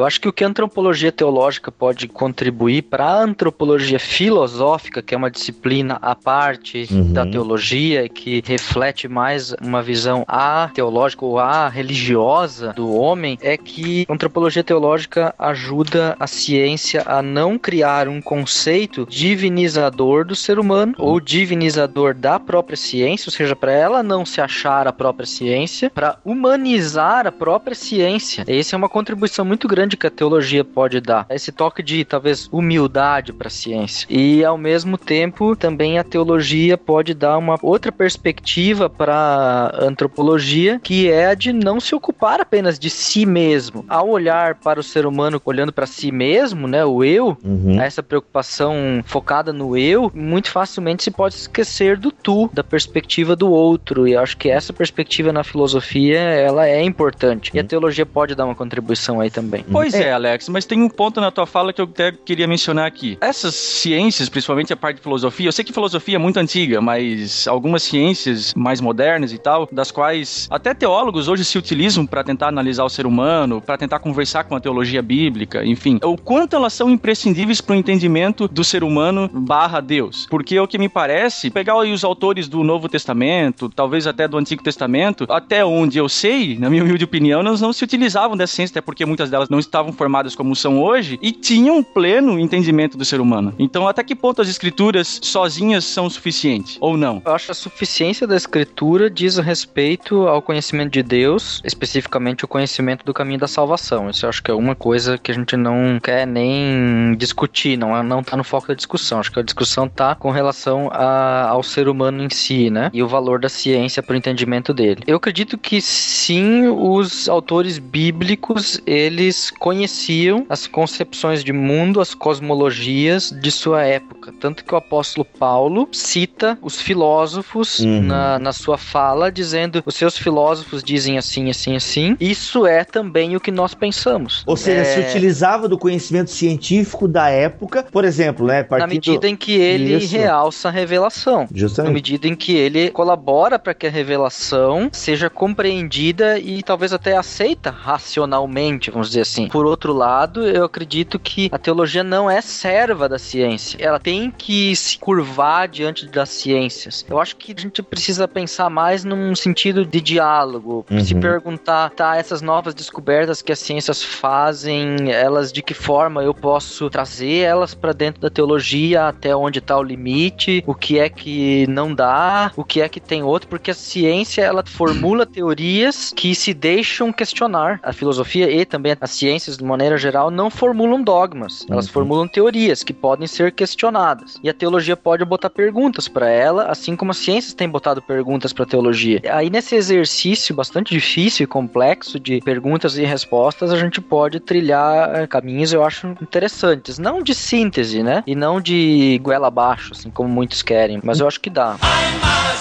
[0.00, 5.14] Eu acho que o que a antropologia teológica pode contribuir para a antropologia filosófica, que
[5.14, 7.12] é uma disciplina à parte Uhum.
[7.12, 11.36] da teologia, e que reflete mais uma visão ateológica ou
[11.68, 18.22] religiosa do homem, é que a antropologia teológica ajuda a ciência a não criar um
[18.22, 24.24] conceito divinizador do ser humano ou divinizador da própria ciência, ou seja, para ela não
[24.24, 28.44] se achar a própria ciência, para humanizar a própria ciência.
[28.48, 31.26] Essa é uma contribuição muito grande que a teologia pode dar.
[31.30, 34.06] Esse toque de talvez humildade para a ciência.
[34.10, 40.78] E ao mesmo tempo, também a teologia pode dar uma outra perspectiva para a antropologia,
[40.82, 43.84] que é a de não se ocupar apenas de si mesmo.
[43.88, 47.80] Ao olhar para o ser humano olhando para si mesmo, né, o eu, Uhum.
[47.80, 53.50] essa preocupação focada no eu, muito facilmente se pode esquecer do tu, da perspectiva do
[53.50, 54.06] outro.
[54.06, 57.50] E acho que essa perspectiva na filosofia, ela é importante.
[57.54, 59.64] E a teologia pode dar uma contribuição aí também.
[59.70, 60.12] Pois é.
[60.12, 63.16] Alex, mas tem um ponto na tua fala que eu até queria mencionar aqui.
[63.20, 67.46] Essas ciências, principalmente a parte de filosofia, eu sei que filosofia é muito antiga, mas
[67.46, 72.48] algumas ciências mais modernas e tal, das quais até teólogos hoje se utilizam para tentar
[72.48, 76.72] analisar o ser humano, para tentar conversar com a teologia bíblica, enfim, o quanto elas
[76.72, 80.26] são imprescindíveis para o entendimento do ser humano barra Deus.
[80.28, 84.36] Porque o que me parece, pegar aí os autores do Novo Testamento, talvez até do
[84.36, 88.54] Antigo Testamento, até onde eu sei, na minha humilde opinião, elas não se utilizavam dessa
[88.54, 92.38] ciência, até porque muitas delas não estavam formadas como são hoje e tinham um pleno
[92.38, 93.54] entendimento do ser humano.
[93.58, 97.22] Então, até que ponto as escrituras sozinhas são suficientes ou não?
[97.24, 102.48] Eu acho que a suficiência da escritura diz respeito ao conhecimento de Deus, especificamente o
[102.48, 104.10] conhecimento do caminho da salvação.
[104.10, 107.96] Isso eu acho que é uma coisa que a gente não quer nem discutir, não,
[107.96, 109.20] é- não tá no foco da discussão.
[109.20, 112.90] Acho que a discussão tá com relação a- ao ser humano em si, né?
[112.92, 115.02] E o valor da ciência para o entendimento dele.
[115.06, 123.30] Eu acredito que sim, os autores bíblicos, eles conheciam as concepções de mundo, as cosmologias
[123.30, 124.32] de sua época.
[124.40, 128.02] Tanto que o apóstolo Paulo cita os filósofos Uhum.
[128.02, 132.16] na, na sua fala, dizendo: os seus filósofos dizem assim, assim, assim.
[132.20, 134.42] Isso é também o que nós pensamos.
[134.46, 138.58] Ou seja, É, se utilizava do conhecimento científico da época, por exemplo, né?
[138.58, 140.16] na partindo- medida em que ele Isso.
[140.16, 141.40] realça a revelação.
[141.42, 141.92] Na Justamente.
[141.94, 147.70] medida em que ele colabora para que a revelação seja compreendida e talvez até aceita
[147.70, 149.39] racionalmente, vamos dizer assim.
[149.48, 153.78] Por outro lado, eu acredito que a teologia não é serva da ciência.
[153.80, 157.04] Ela tem que se curvar diante das ciências.
[157.08, 161.00] Eu acho que a gente precisa pensar mais num sentido de diálogo, Uhum.
[161.00, 166.34] se perguntar, tá, essas novas descobertas que as ciências fazem, elas de que forma eu
[166.34, 171.08] posso trazer elas para dentro da teologia, até onde está o limite, o que é
[171.08, 176.12] que não dá, o que é que tem outro, porque a ciência ela formula teorias
[176.14, 177.80] que se deixam questionar.
[177.82, 181.92] A filosofia e também as ciências de maneira geral não formulam dogmas, elas Uhum.
[181.92, 184.38] formulam teorias que podem ser questionadas.
[184.42, 188.52] E a teologia pode botar perguntas para ela, assim como as ciências têm botado perguntas
[188.52, 189.20] para a teologia.
[189.32, 195.14] Aí nesse exercício bastante difícil e complexo de perguntas e respostas, a gente pode trilhar
[195.14, 198.24] eh, caminhos eu acho interessantes, não de síntese, né?
[198.26, 201.76] E não de goela abaixo, assim como muitos querem, mas eu acho que dá.
[201.80, 202.60] A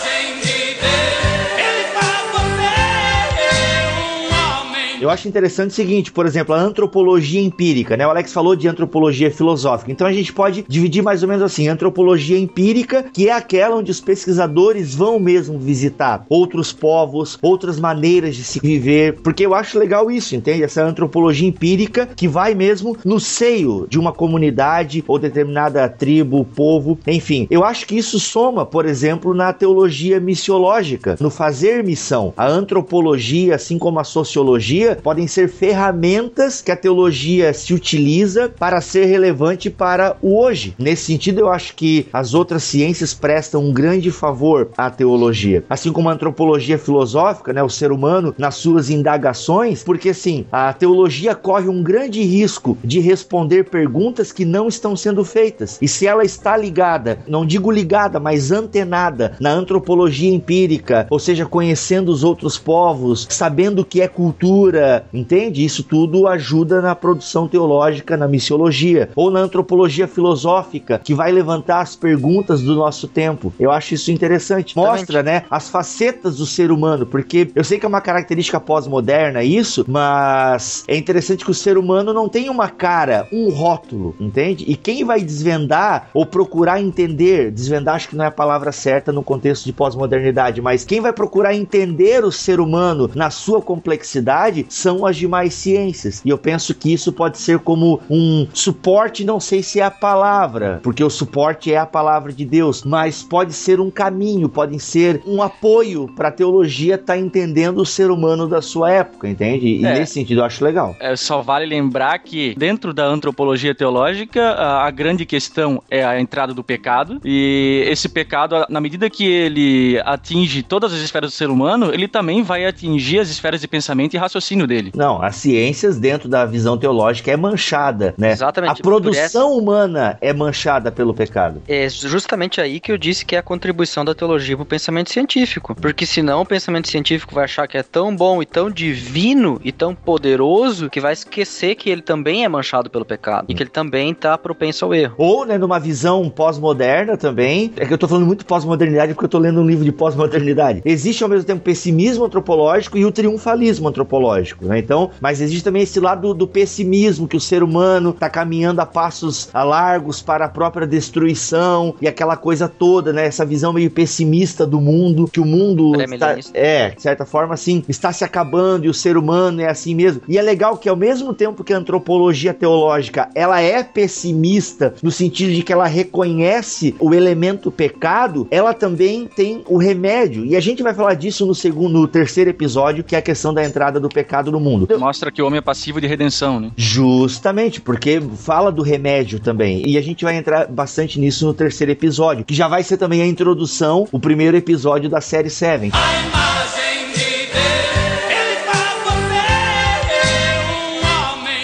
[5.02, 8.06] Eu acho interessante o seguinte, por exemplo, a antropologia empírica, né?
[8.06, 9.92] O Alex falou de antropologia filosófica.
[9.92, 13.92] Então a gente pode dividir mais ou menos assim, antropologia empírica, que é aquela onde
[13.92, 19.80] os pesquisadores vão mesmo visitar outros povos, outras maneiras de se viver, porque eu acho
[19.80, 20.64] legal isso, entende?
[20.64, 27.00] Essa antropologia empírica que vai mesmo no seio de uma comunidade ou determinada tribo, povo,
[27.08, 27.48] enfim.
[27.50, 32.34] Eu acho que isso soma, por exemplo, na teologia missiológica, no fazer missão.
[32.36, 38.82] A antropologia, assim como a sociologia, podem ser ferramentas que a teologia se utiliza para
[38.82, 40.74] ser relevante para o hoje.
[40.80, 45.64] Nesse sentido, eu acho que as outras ciências prestam um grande favor à teologia.
[45.70, 50.72] Assim como a antropologia filosófica, né, o ser humano nas suas indagações, porque assim, a
[50.72, 55.78] teologia corre um grande risco de responder perguntas que não estão sendo feitas.
[55.82, 61.46] E se ela está ligada, não digo ligada, mas antenada na antropologia empírica, ou seja,
[61.46, 64.79] conhecendo os outros povos, sabendo o que é cultura,
[65.14, 65.64] entende?
[65.64, 71.82] Isso tudo ajuda na produção teológica, na missiologia, ou na antropologia filosófica, que vai levantar
[71.82, 73.54] as perguntas do nosso tempo.
[73.60, 74.76] Eu acho isso interessante.
[74.76, 79.44] Mostra, né, as facetas do ser humano, porque eu sei que é uma característica pós-moderna
[79.44, 84.66] isso, mas é interessante que o ser humano não tem uma cara, um rótulo, entende?
[84.68, 89.12] E quem vai desvendar ou procurar entender, desvendar acho que não é a palavra certa
[89.12, 94.66] no contexto de pós-modernidade, mas quem vai procurar entender o ser humano na sua complexidade
[94.70, 96.22] são as demais ciências.
[96.24, 99.92] E eu penso que isso pode ser como um suporte, não sei se é a
[99.92, 104.80] palavra, porque o suporte é a palavra de Deus, mas pode ser um caminho, podem
[104.80, 109.28] ser um apoio para a teologia estar tá entendendo o ser humano da sua época,
[109.28, 109.68] entende?
[109.68, 110.00] E É.
[110.00, 110.96] nesse sentido eu acho legal.
[111.00, 116.20] É, só vale lembrar que dentro da antropologia teológica, a, a grande questão é a
[116.20, 117.20] entrada do pecado.
[117.24, 122.08] E esse pecado, na medida que ele atinge todas as esferas do ser humano, ele
[122.08, 124.92] também vai atingir as esferas de pensamento e raciocínio dele.
[124.96, 128.32] Não, as ciências dentro da visão teológica é manchada, né?
[128.32, 128.80] Exatamente.
[128.80, 131.62] A produção humana é manchada pelo pecado.
[131.68, 135.12] É justamente aí que eu disse que é a contribuição da teologia para o pensamento
[135.12, 135.76] científico.
[135.76, 139.72] Porque senão o pensamento científico vai achar que é tão bom e tão divino e
[139.72, 143.70] tão poderoso que vai esquecer que ele também é manchado pelo pecado e que ele
[143.70, 145.16] também está propenso ao erro.
[145.18, 147.72] Ou, né, numa visão pós-moderna também.
[147.78, 150.82] É que eu tô falando muito pós-modernidade porque eu tô lendo um livro de pós-modernidade.
[150.86, 154.80] Existe ao mesmo tempo pessimismo antropológico e o triunfalismo antropológico, né?
[154.80, 158.86] Então, mas existe também esse lado do, pessimismo que o ser humano tá caminhando a
[158.86, 163.26] passos largos para a própria destruição e aquela coisa toda, né?
[163.26, 167.84] Essa visão meio pessimista do mundo, que o mundo está, é, de certa forma, assim,
[167.88, 170.22] está se acabando e o ser humano é assim mesmo.
[170.28, 175.12] E é legal que ao mesmo tempo que a antropologia teológica, ela é pessimista no
[175.12, 180.46] sentido de que ela reconhece o elemento pecado, ela também tem o remédio.
[180.46, 183.54] E a gente vai falar disso no segundo, no terceiro episódio, que é a questão
[183.54, 184.88] da entrada do pecado no mundo.
[184.98, 186.72] Mostra que o homem é passivo de redenção, né?
[186.76, 189.84] Justamente, porque fala do remédio também.
[189.86, 193.22] E a gente vai entrar bastante nisso no terceiro episódio, que já vai ser também
[193.22, 195.92] a introdução, o primeiro episódio da série Seven.
[195.94, 196.59] A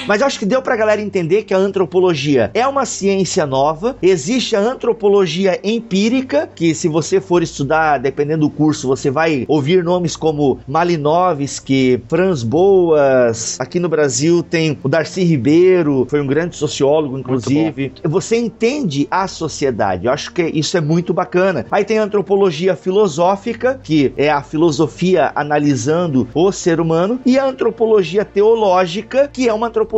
[0.07, 3.97] Mas eu acho que deu pra galera entender que a antropologia é uma ciência nova.
[4.01, 9.83] Existe a antropologia empírica, que se você for estudar, dependendo do curso, você vai ouvir
[9.83, 13.59] nomes como Malinowski, Franz Boas.
[13.59, 17.91] Aqui no Brasil tem o Darcy Ribeiro, foi um grande sociólogo, inclusive.
[18.03, 20.05] Você entende a sociedade.
[20.05, 21.65] Eu acho que isso é muito bacana.
[21.71, 27.45] Aí tem a antropologia filosófica, que é a filosofia analisando o ser humano, e a
[27.45, 29.94] antropologia teológica, que é uma antropologia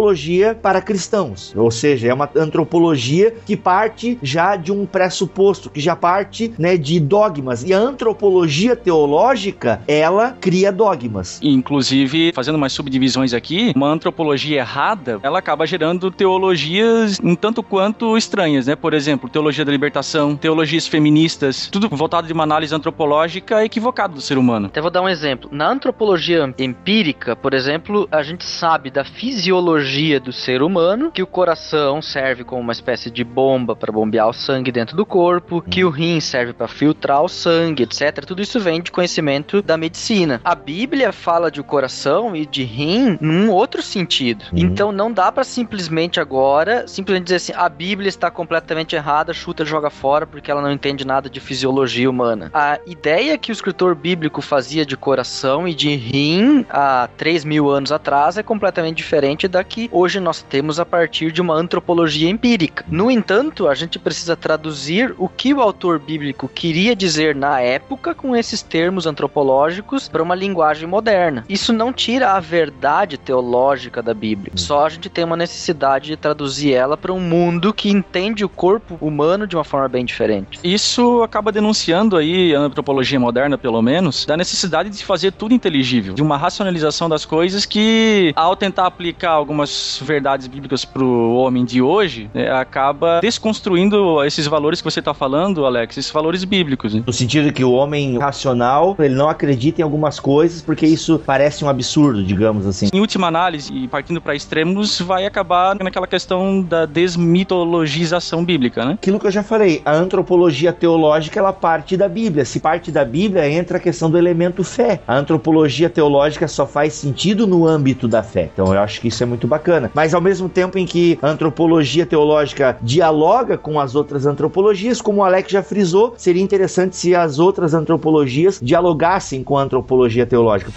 [0.61, 1.53] para cristãos.
[1.55, 6.77] Ou seja, é uma antropologia que parte já de um pressuposto, que já parte né,
[6.77, 7.63] de dogmas.
[7.63, 11.39] E a antropologia teológica, ela cria dogmas.
[11.41, 18.15] Inclusive, fazendo umas subdivisões aqui, uma antropologia errada, ela acaba gerando teologias um tanto quanto
[18.15, 18.75] estranhas, né?
[18.75, 24.21] Por exemplo, teologia da libertação, teologias feministas, tudo voltado de uma análise antropológica equivocada do
[24.21, 24.67] ser humano.
[24.67, 25.49] Até vou dar um exemplo.
[25.51, 29.86] Na antropologia empírica, por exemplo, a gente sabe da fisiologia
[30.21, 34.33] do ser humano, que o coração serve como uma espécie de bomba para bombear o
[34.33, 38.25] sangue dentro do corpo, que o rim serve para filtrar o sangue, etc.
[38.25, 40.41] Tudo isso vem de conhecimento da medicina.
[40.43, 44.45] A Bíblia fala de coração e de rim num outro sentido.
[44.51, 44.59] Uhum.
[44.59, 49.63] Então não dá para simplesmente agora simplesmente dizer assim, a Bíblia está completamente errada, chuta,
[49.63, 52.49] joga fora porque ela não entende nada de fisiologia humana.
[52.53, 57.69] A ideia que o escritor bíblico fazia de coração e de rim há 3 mil
[57.69, 61.53] anos atrás é completamente diferente da que que hoje nós temos a partir de uma
[61.53, 62.83] antropologia empírica.
[62.89, 68.15] No entanto, a gente precisa traduzir o que o autor bíblico queria dizer na época
[68.15, 71.45] com esses termos antropológicos para uma linguagem moderna.
[71.47, 74.51] Isso não tira a verdade teológica da Bíblia.
[74.55, 78.49] Só a gente tem uma necessidade de traduzir ela para um mundo que entende o
[78.49, 80.59] corpo humano de uma forma bem diferente.
[80.63, 86.15] Isso acaba denunciando aí a antropologia moderna, pelo menos, da necessidade de fazer tudo inteligível,
[86.15, 89.66] de uma racionalização das coisas que, ao tentar aplicar algumas
[90.03, 95.13] verdades bíblicas para o homem de hoje, né, acaba desconstruindo esses valores que você está
[95.13, 96.93] falando, Alex, esses valores bíblicos.
[96.93, 97.03] né?
[97.05, 101.63] No sentido que o homem racional, ele não acredita em algumas coisas porque isso parece
[101.63, 102.89] um absurdo, digamos assim.
[102.93, 108.93] Em última análise, e partindo para extremos, vai acabar naquela questão da desmitologização bíblica, né?
[108.93, 112.45] Aquilo que eu já falei, a antropologia teológica ela parte da Bíblia.
[112.45, 114.99] Se parte da Bíblia, entra a questão do elemento fé.
[115.07, 118.49] A antropologia teológica só faz sentido no âmbito da fé.
[118.53, 119.56] Então eu acho que isso é muito bacana.
[119.93, 125.21] Mas ao mesmo tempo em que a antropologia teológica dialoga com as outras antropologias, como
[125.21, 130.71] o Alex já frisou, seria interessante se as outras antropologias dialogassem com a antropologia teológica.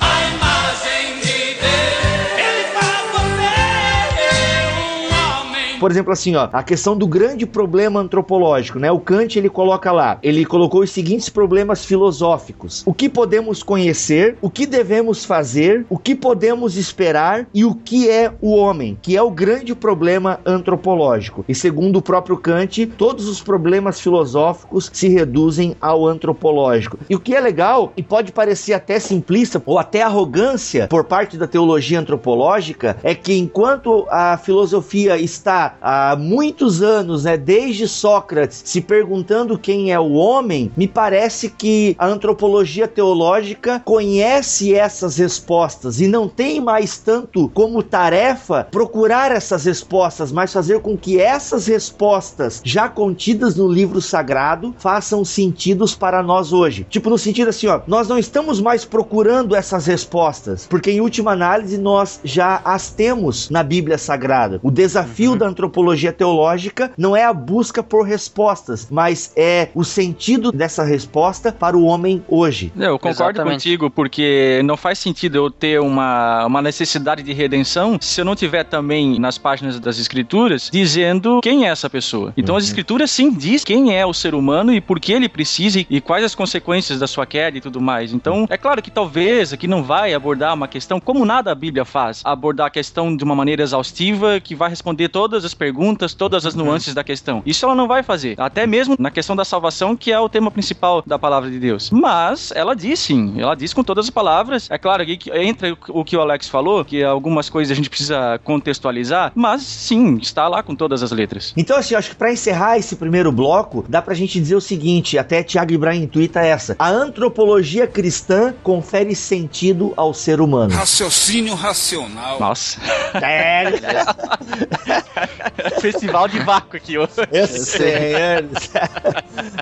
[5.80, 8.92] Por exemplo, assim, ó, a questão do grande problema antropológico, né?
[8.92, 14.36] O Kant ele coloca lá, ele colocou os seguintes problemas filosóficos: o que podemos conhecer,
[14.42, 19.16] o que devemos fazer, o que podemos esperar e o que é o homem, que
[19.16, 21.46] é o grande problema antropológico.
[21.48, 26.98] E segundo o próprio Kant, todos os problemas filosóficos se reduzem ao antropológico.
[27.08, 31.38] E o que é legal e pode parecer até simplista ou até arrogância por parte
[31.38, 38.62] da teologia antropológica é que enquanto a filosofia está há muitos anos, né, desde Sócrates,
[38.64, 46.00] se perguntando quem é o homem, me parece que a antropologia teológica conhece essas respostas
[46.00, 51.66] e não tem mais tanto como tarefa procurar essas respostas, mas fazer com que essas
[51.66, 56.86] respostas já contidas no livro sagrado façam sentidos para nós hoje.
[56.88, 61.32] Tipo no sentido assim, ó, nós não estamos mais procurando essas respostas, porque em última
[61.32, 64.60] análise nós já as temos na Bíblia Sagrada.
[64.62, 70.50] O desafio da antropologia teológica não é a busca por respostas, mas é o sentido
[70.50, 72.72] dessa resposta para o homem hoje.
[72.76, 73.52] Eu concordo Exatamente.
[73.52, 78.34] contigo, porque não faz sentido eu ter uma, uma necessidade de redenção se eu não
[78.34, 82.32] tiver também nas páginas das escrituras dizendo quem é essa pessoa.
[82.36, 85.80] Então as escrituras sim diz quem é o ser humano e por que ele precisa
[85.80, 88.12] e, e quais as consequências da sua queda e tudo mais.
[88.12, 91.84] Então é claro que talvez aqui não vai abordar uma questão como nada a Bíblia
[91.84, 96.46] faz, abordar a questão de uma maneira exaustiva que vai responder todas as perguntas, todas
[96.46, 97.42] as nuances da questão.
[97.44, 100.50] Isso ela não vai fazer, até mesmo na questão da salvação, que é o tema
[100.50, 101.90] principal da palavra de Deus.
[101.90, 104.70] Mas ela diz sim, ela diz com todas as palavras.
[104.70, 108.38] É claro que entra o que o Alex falou, que algumas coisas a gente precisa
[108.44, 111.52] contextualizar, mas sim, está lá com todas as letras.
[111.56, 114.60] Então, assim, eu acho que para encerrar esse primeiro bloco, dá pra gente dizer o
[114.60, 116.76] seguinte: até Tiago Ibrahim tuita essa.
[116.78, 120.74] A antropologia cristã confere sentido ao ser humano.
[120.74, 122.38] Raciocínio racional.
[122.38, 122.80] Nossa,
[123.22, 123.64] É,
[125.80, 127.10] festival de vácuo aqui hoje.
[127.32, 128.14] eu sei.
[128.14, 128.44] é.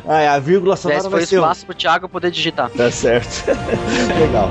[0.06, 1.36] Ai, a vírgula sonora Esse vai foi ser.
[1.38, 2.70] um- espaço pro Thiago poder digitar.
[2.70, 3.44] Tá certo.
[4.18, 4.50] Legal.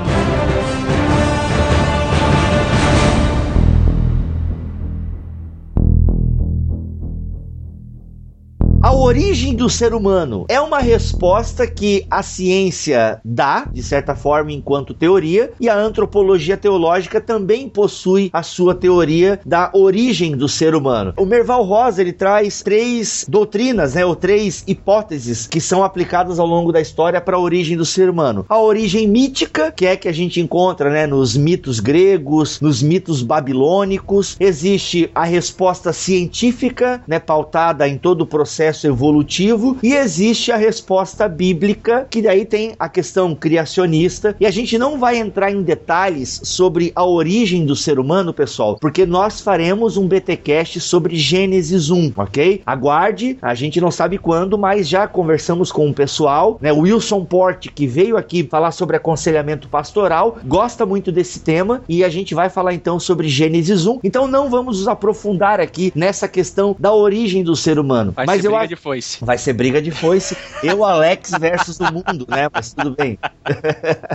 [8.98, 14.92] Origem do ser humano é uma resposta que a ciência dá, de certa forma, enquanto
[14.92, 21.14] teoria, e a antropologia teológica também possui a sua teoria da origem do ser humano.
[21.16, 26.46] O Merval Rosa ele traz três doutrinas, né, ou três hipóteses que são aplicadas ao
[26.46, 28.44] longo da história para a origem do ser humano.
[28.48, 33.22] A origem mítica, que é que a gente encontra, né, nos mitos gregos, nos mitos
[33.22, 34.36] babilônicos.
[34.40, 41.28] Existe a resposta científica, né, pautada em todo o processo evolutivo, e existe a resposta
[41.28, 44.34] bíblica, que daí tem a questão criacionista.
[44.40, 48.76] E a gente não vai entrar em detalhes sobre a origem do ser humano, pessoal,
[48.80, 52.62] porque nós faremos um BTcast sobre Gênesis 1, ok?
[52.66, 56.72] Aguarde, a gente não sabe quando, mas já conversamos com o pessoal, né?
[56.72, 62.02] O Wilson Porte, que veio aqui falar sobre aconselhamento pastoral, gosta muito desse tema e
[62.02, 64.00] a gente vai falar então sobre Gênesis 1.
[64.02, 68.12] Então não vamos nos aprofundar aqui nessa questão da origem do ser humano.
[68.16, 69.18] Mas ser eu de foice.
[69.24, 70.36] Vai ser briga de foice.
[70.62, 72.48] Eu, Alex versus o mundo, né?
[72.52, 73.18] Mas tudo bem.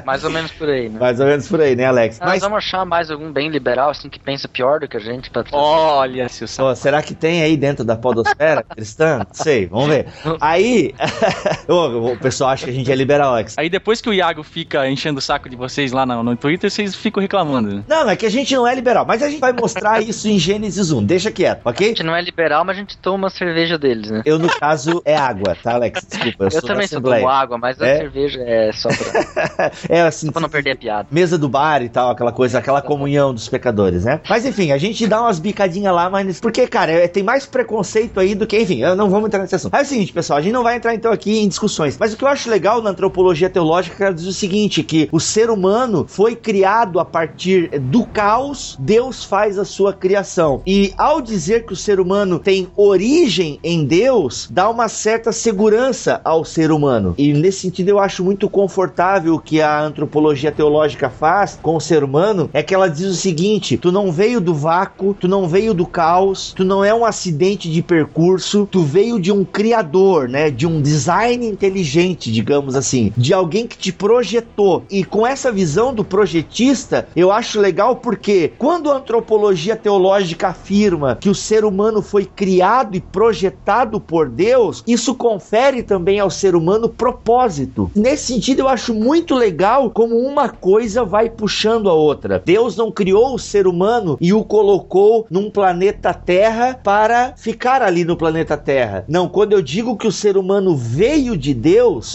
[0.05, 0.99] Mais ou menos por aí, né?
[0.99, 2.19] Mais ou menos por aí, né, Alex?
[2.19, 4.99] Nós Mas vamos achar mais algum bem liberal, assim, que pensa pior do que a
[4.99, 5.43] gente pra.
[5.51, 9.19] Olha, se o Pô, será que tem aí dentro da podosfera cristã?
[9.19, 10.07] Não sei, vamos ver.
[10.39, 10.93] Aí,
[11.67, 13.57] o pessoal acha que a gente é liberal, Alex.
[13.57, 16.69] Aí depois que o Iago fica enchendo o saco de vocês lá no, no Twitter,
[16.69, 17.75] vocês ficam reclamando.
[17.75, 17.83] né?
[17.87, 20.37] Não, é que a gente não é liberal, mas a gente vai mostrar isso em
[20.39, 21.87] Gênesis 1, deixa quieto, A ok?
[21.89, 24.21] gente não é liberal, mas a gente toma cerveja deles, né?
[24.25, 26.05] Eu, no caso, é água, tá, Alex?
[26.09, 27.21] Desculpa, eu, Eu, sou também Assembleia.
[27.21, 27.97] tomo água, mas a É?
[27.97, 31.07] cerveja é só pra, É assim, só pra não perder a piada.
[31.11, 34.21] mesa do bar e tal, aquela coisa, aquela comunhão dos pecadores, né?
[34.29, 36.39] Mas enfim, a gente dá umas bicadinhas lá, mas.
[36.39, 38.59] Porque, cara, é- tem mais preconceito aí do que.
[38.59, 39.73] Enfim, eu não vamos entrar nesse assunto.
[39.73, 41.97] Aí é o seguinte, pessoal, a gente não vai entrar então aqui em discussões.
[41.99, 45.19] Mas o que eu acho legal na antropologia teológica é dizer o seguinte: que o
[45.19, 50.61] ser humano foi criado a partir do caos, Deus faz a sua criação.
[50.65, 56.21] E ao dizer que o ser humano tem origem em Deus, dá uma certa segurança
[56.23, 57.13] ao ser humano.
[57.17, 61.81] E nesse sentido eu acho muito confortável o que a antropologia teológica faz com o
[61.81, 65.47] ser humano, é que ela diz o seguinte: tu não veio do vácuo, tu não
[65.47, 70.27] veio do caos, tu não é um acidente de percurso, tu veio de um criador,
[70.27, 74.83] né, de um design inteligente, digamos assim, de alguém que te projetou.
[74.89, 81.17] E com essa visão do projetista, eu acho legal porque quando a antropologia teológica afirma
[81.19, 86.55] que o ser humano foi criado e projetado por Deus, isso confere também ao ser
[86.55, 87.91] humano propósito.
[87.95, 92.41] Nesse sentido, eu acho muito legal como uma coisa vai puxando a outra.
[92.43, 98.03] Deus não criou o ser humano e o colocou num planeta Terra para ficar ali
[98.03, 99.05] no planeta Terra.
[99.07, 102.13] Não, quando eu digo que o ser humano veio de Deus,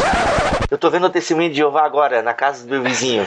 [0.70, 3.26] eu tô vendo o testemunho de Jeová agora, na casa do meu vizinho.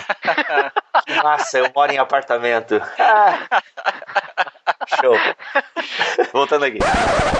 [1.23, 2.79] Massa, eu moro em apartamento.
[4.87, 5.15] Show.
[6.33, 6.79] Voltando aqui.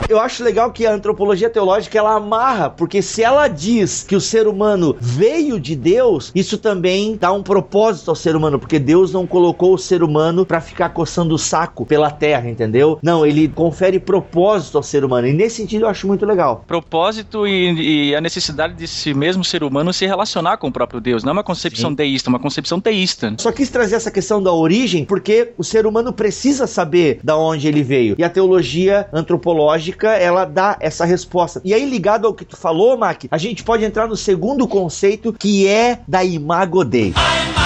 [0.10, 4.22] Eu acho legal que a antropologia teológica ela amarra, porque se ela diz que o
[4.22, 9.12] ser humano veio de Deus, isso também dá um propósito ao ser humano, porque Deus
[9.12, 13.00] não colocou o ser humano para ficar coçando o saco pela terra, entendeu?
[13.02, 15.28] Não, ele confere propósito ao ser humano.
[15.28, 16.64] E nesse sentido eu acho muito legal.
[16.68, 21.24] Propósito e, e a necessidade desse mesmo ser humano se relacionar com o próprio Deus.
[21.24, 21.96] Não é uma concepção Sim.
[21.96, 23.34] deísta, é uma concepção teísta.
[23.38, 27.68] Só quis trazer essa questão da origem porque o ser humano precisa saber da onde
[27.68, 28.16] ele veio.
[28.18, 31.62] E a teologia antropológica, ela dá essa resposta.
[31.64, 35.34] E aí, ligado ao que tu falou, Mac, a gente pode entrar no segundo conceito,
[35.34, 37.14] que é da imago Dei.
[37.16, 37.61] A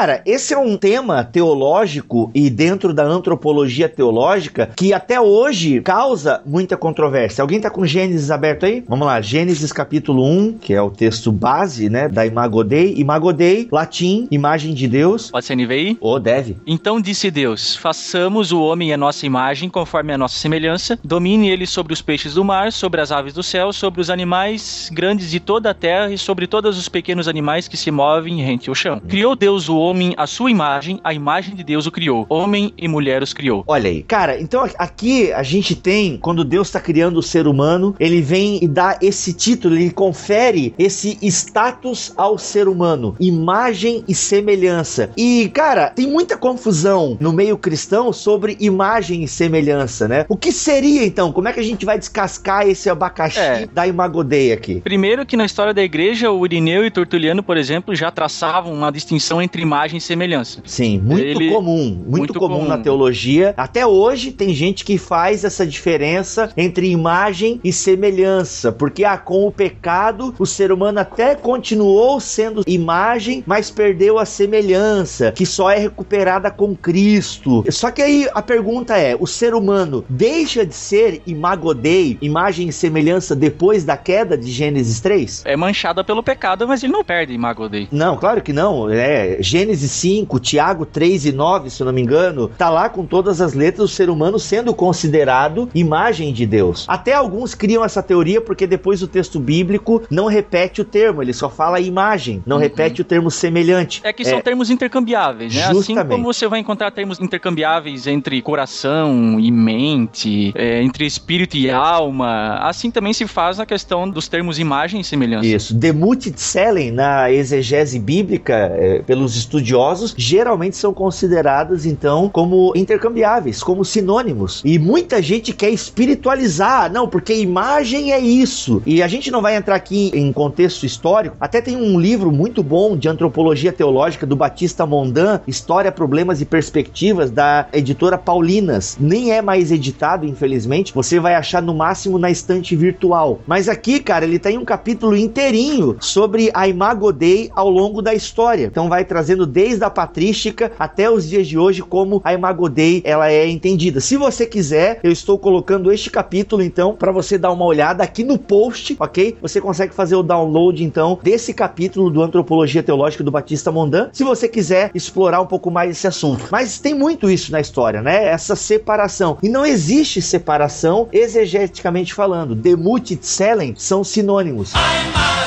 [0.00, 6.40] Cara, esse é um tema teológico e dentro da antropologia teológica que até hoje causa
[6.46, 7.42] muita controvérsia.
[7.42, 8.82] Alguém tá com Gênesis aberto aí?
[8.88, 12.94] Vamos lá, Gênesis capítulo 1, que é o texto base, né, da Imago Dei.
[12.96, 15.30] Imago Dei, latim, imagem de Deus.
[15.30, 15.98] Pode ser NVI?
[16.00, 16.56] Ou deve.
[16.66, 20.98] Então disse Deus: Façamos o homem à nossa imagem, conforme a nossa semelhança.
[21.04, 24.90] Domine ele sobre os peixes do mar, sobre as aves do céu, sobre os animais
[24.90, 28.70] grandes de toda a terra e sobre todos os pequenos animais que se movem rente
[28.70, 28.98] ao chão.
[29.06, 32.26] Criou Deus o homem à sua imagem, a imagem de Deus o criou.
[32.28, 33.64] Homem e mulher os criou.
[33.66, 34.02] Olha aí.
[34.02, 38.58] Cara, então aqui a gente tem, quando Deus está criando o ser humano, ele vem
[38.62, 45.10] e dá esse título, ele confere esse status ao ser humano: imagem e semelhança.
[45.16, 50.24] E, cara, tem muita confusão no meio cristão sobre imagem e semelhança, né?
[50.28, 51.32] O que seria então?
[51.32, 53.66] Como é que a gente vai descascar esse abacaxi É.
[53.66, 54.80] da imagodeia aqui?
[54.80, 58.90] Primeiro que na história da igreja, o Irineu e Tertuliano, por exemplo, já traçavam uma
[58.90, 60.60] distinção entre imagem e semelhança.
[60.64, 62.68] Sim, muito Ele- comum, muito, muito comum, comum.
[62.68, 63.54] na teologia.
[63.56, 69.46] Até hoje tem gente que faz essa diferença entre imagem e semelhança, porque ah, com
[69.46, 75.70] o pecado o ser humano até continuou sendo imagem, mas perdeu a semelhança, que só
[75.70, 77.64] é recuperada com Cristo.
[77.70, 82.72] Só que aí a pergunta é: o ser humano deixa de ser imagodei, imagem e
[82.72, 85.42] semelhança depois da queda de Gênesis 3?
[85.44, 87.88] É manchada pelo pecado, mas ele não perde Imago Dei.
[87.90, 88.88] Não, claro que não.
[88.90, 93.04] É Gênesis 5, Tiago 3 e 9, se eu não me engano, tá lá com
[93.04, 96.84] todas as letras do ser humano sendo considerado imagem de Deus.
[96.88, 101.32] Até alguns criam essa teoria porque depois o texto bíblico não repete o termo, ele
[101.32, 104.00] só fala imagem, não repete o termo semelhante.
[104.04, 105.64] É que são termos intercambiáveis, né?
[105.64, 106.08] Assim Justamente.
[106.08, 112.58] como você vai encontrar termos intercambiáveis entre coração e mente, é, entre espírito e alma,
[112.62, 115.46] assim também se faz a questão dos termos imagem e semelhança.
[115.46, 115.74] Isso.
[115.74, 123.84] Demut Selen, na exegese bíblica, eh, pelos estudiosos, geralmente são consideradas então como intercambiáveis, como
[123.84, 124.62] sinônimos.
[124.64, 128.82] E muita gente quer espiritualizar, não, porque imagem é isso.
[128.86, 131.36] E a gente não vai entrar aqui em contexto histórico.
[131.38, 136.44] Até tem um livro muito bom de antropologia teológica do Batista Mondan, História, Problemas e
[136.44, 138.96] Perspectivas, da editora Paulinas.
[138.98, 140.94] Nem é mais editado, infelizmente.
[140.94, 143.40] Você vai achar no máximo na estante virtual.
[143.46, 148.14] Mas aqui, cara, ele tem um capítulo inteirinho sobre a Imago Dei ao longo da
[148.14, 148.66] história.
[148.66, 153.02] Então vai trazendo desde a patrística até os dias de hoje como a Imago Dei
[153.04, 154.00] ela é entendida.
[154.00, 158.24] Se você quiser, eu estou colocando este capítulo então para você dar uma olhada aqui
[158.24, 159.36] no post, ok?
[159.42, 164.24] Você consegue fazer o download então desse capítulo do Antropologia Teológica do Batista Mondan, se
[164.24, 166.46] você quiser explorar um pouco mais esse assunto.
[166.50, 168.26] Mas tem muito isso na história, né?
[168.26, 169.38] Essa separação.
[169.42, 172.54] E não existe separação exegeticamente falando.
[172.54, 174.72] Demut e Tselen são sinônimos.
[174.74, 175.40] A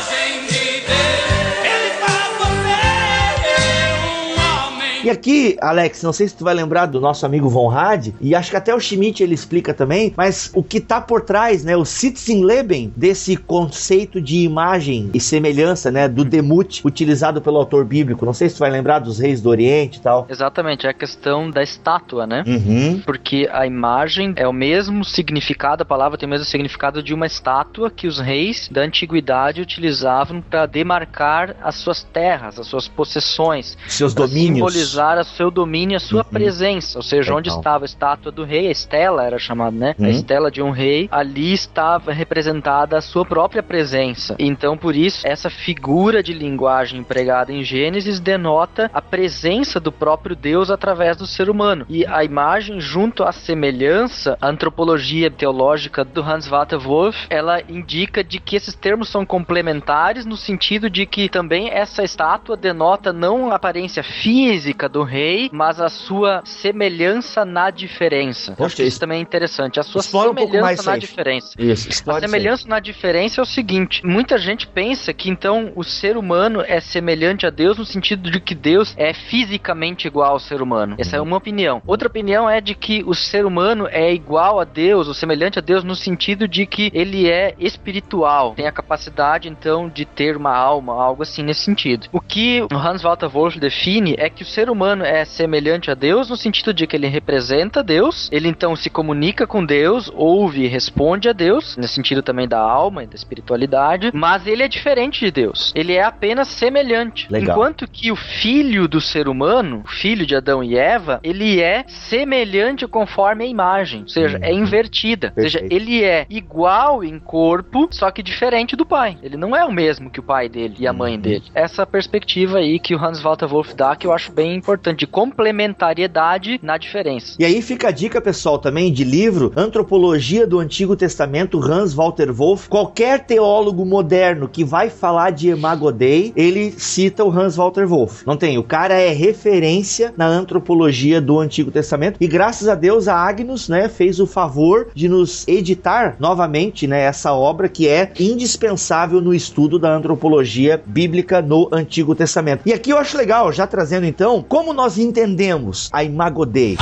[5.04, 8.34] E aqui, Alex, não sei se tu vai lembrar do nosso amigo Von Rad, e
[8.34, 11.76] acho que até o Schmidt ele explica também, mas o que tá por trás, né,
[11.76, 18.26] o Sitzenleben desse conceito de imagem e semelhança, né, do Demut utilizado pelo autor bíblico.
[18.26, 20.26] Não sei se tu vai lembrar dos reis do Oriente e tal.
[20.30, 22.44] Exatamente, é a questão da estátua, né?
[22.48, 23.02] Uhum.
[23.06, 27.26] Porque a imagem é o mesmo significado, a palavra tem o mesmo significado de uma
[27.26, 33.78] estátua que os reis da antiguidade utilizavam para demarcar as suas terras, as suas possessões,
[33.88, 34.93] Seus domínios.
[34.94, 36.30] Simbolizar o seu domínio, a sua Uhum.
[36.30, 37.60] presença, ou seja, onde Legal.
[37.60, 39.96] estava a estátua do rei, a estela era chamada, né?
[39.98, 40.06] Uhum.
[40.06, 44.36] A estela de um rei, ali estava representada a sua própria presença.
[44.38, 50.36] Então, por isso, essa figura de linguagem empregada em Gênesis denota a presença do próprio
[50.36, 51.86] Deus através do ser humano.
[51.90, 58.24] E a imagem, junto à semelhança, a antropologia teológica do Hans Walter Wolff, ela indica
[58.24, 63.52] de que esses termos são complementares no sentido de que também essa estátua denota não
[63.52, 68.54] a aparência física do rei, mas a sua semelhança na diferença.
[68.54, 69.80] Poxa, isso isso- também é interessante.
[69.80, 71.00] A sua um semelhança mais na aí.
[71.00, 71.54] diferença.
[71.58, 76.18] Isso, A semelhança na diferença é o seguinte: muita gente pensa que então o ser
[76.18, 80.62] humano é semelhante a Deus no sentido de que Deus é fisicamente igual ao ser
[80.62, 80.96] humano.
[80.98, 81.28] Essa é Uhum.
[81.28, 81.82] uma opinião.
[81.86, 85.62] Outra opinião é de que o ser humano é igual a Deus, ou semelhante a
[85.62, 90.56] Deus, no sentido de que ele é espiritual, tem a capacidade então de ter uma
[90.56, 92.08] alma, algo assim nesse sentido.
[92.12, 95.94] O que o Hans Walter Wolff define é que o ser humano é semelhante a
[95.94, 100.64] Deus no sentido de que ele representa Deus, ele então se comunica com Deus, ouve
[100.64, 104.68] e responde a Deus, no sentido também da alma e da espiritualidade, mas ele é
[104.68, 105.72] diferente de Deus.
[105.76, 107.28] Ele é apenas semelhante.
[107.32, 107.56] Legal.
[107.56, 111.86] Enquanto que o filho do ser humano, o filho de Adão e Eva, ele é
[111.88, 115.34] semelhante conforme a imagem, ou seja, é invertida.
[115.36, 115.82] Ou seja, Perfeito.
[115.82, 119.18] ele é igual em corpo, só que diferente do pai.
[119.22, 121.44] Ele não é o mesmo que o pai dele e a mãe dele.
[121.54, 125.08] Essa perspectiva aí que o Hans Walter Wolff dá, que eu acho bem importante, de
[125.08, 127.36] complementariedade na diferença.
[127.38, 132.32] E aí fica a dica, pessoal, também de livro Antropologia do Antigo Testamento, Hans Walter
[132.32, 132.70] Wolff.
[132.70, 138.26] Qualquer teólogo moderno que vai falar de Imago Dei, ele cita o Hans Walter Wolff.
[138.26, 143.08] Não tem, o cara é referência na antropologia do Antigo Testamento e graças a Deus
[143.10, 148.12] a Agnus, né, fez o favor de nos editar novamente, né, essa obra que é
[148.18, 152.62] indispensável no estudo da antropologia bíblica no Antigo Testamento.
[152.66, 156.78] E aqui eu acho legal, já trazendo então, como nós entendemos a Imago Dei.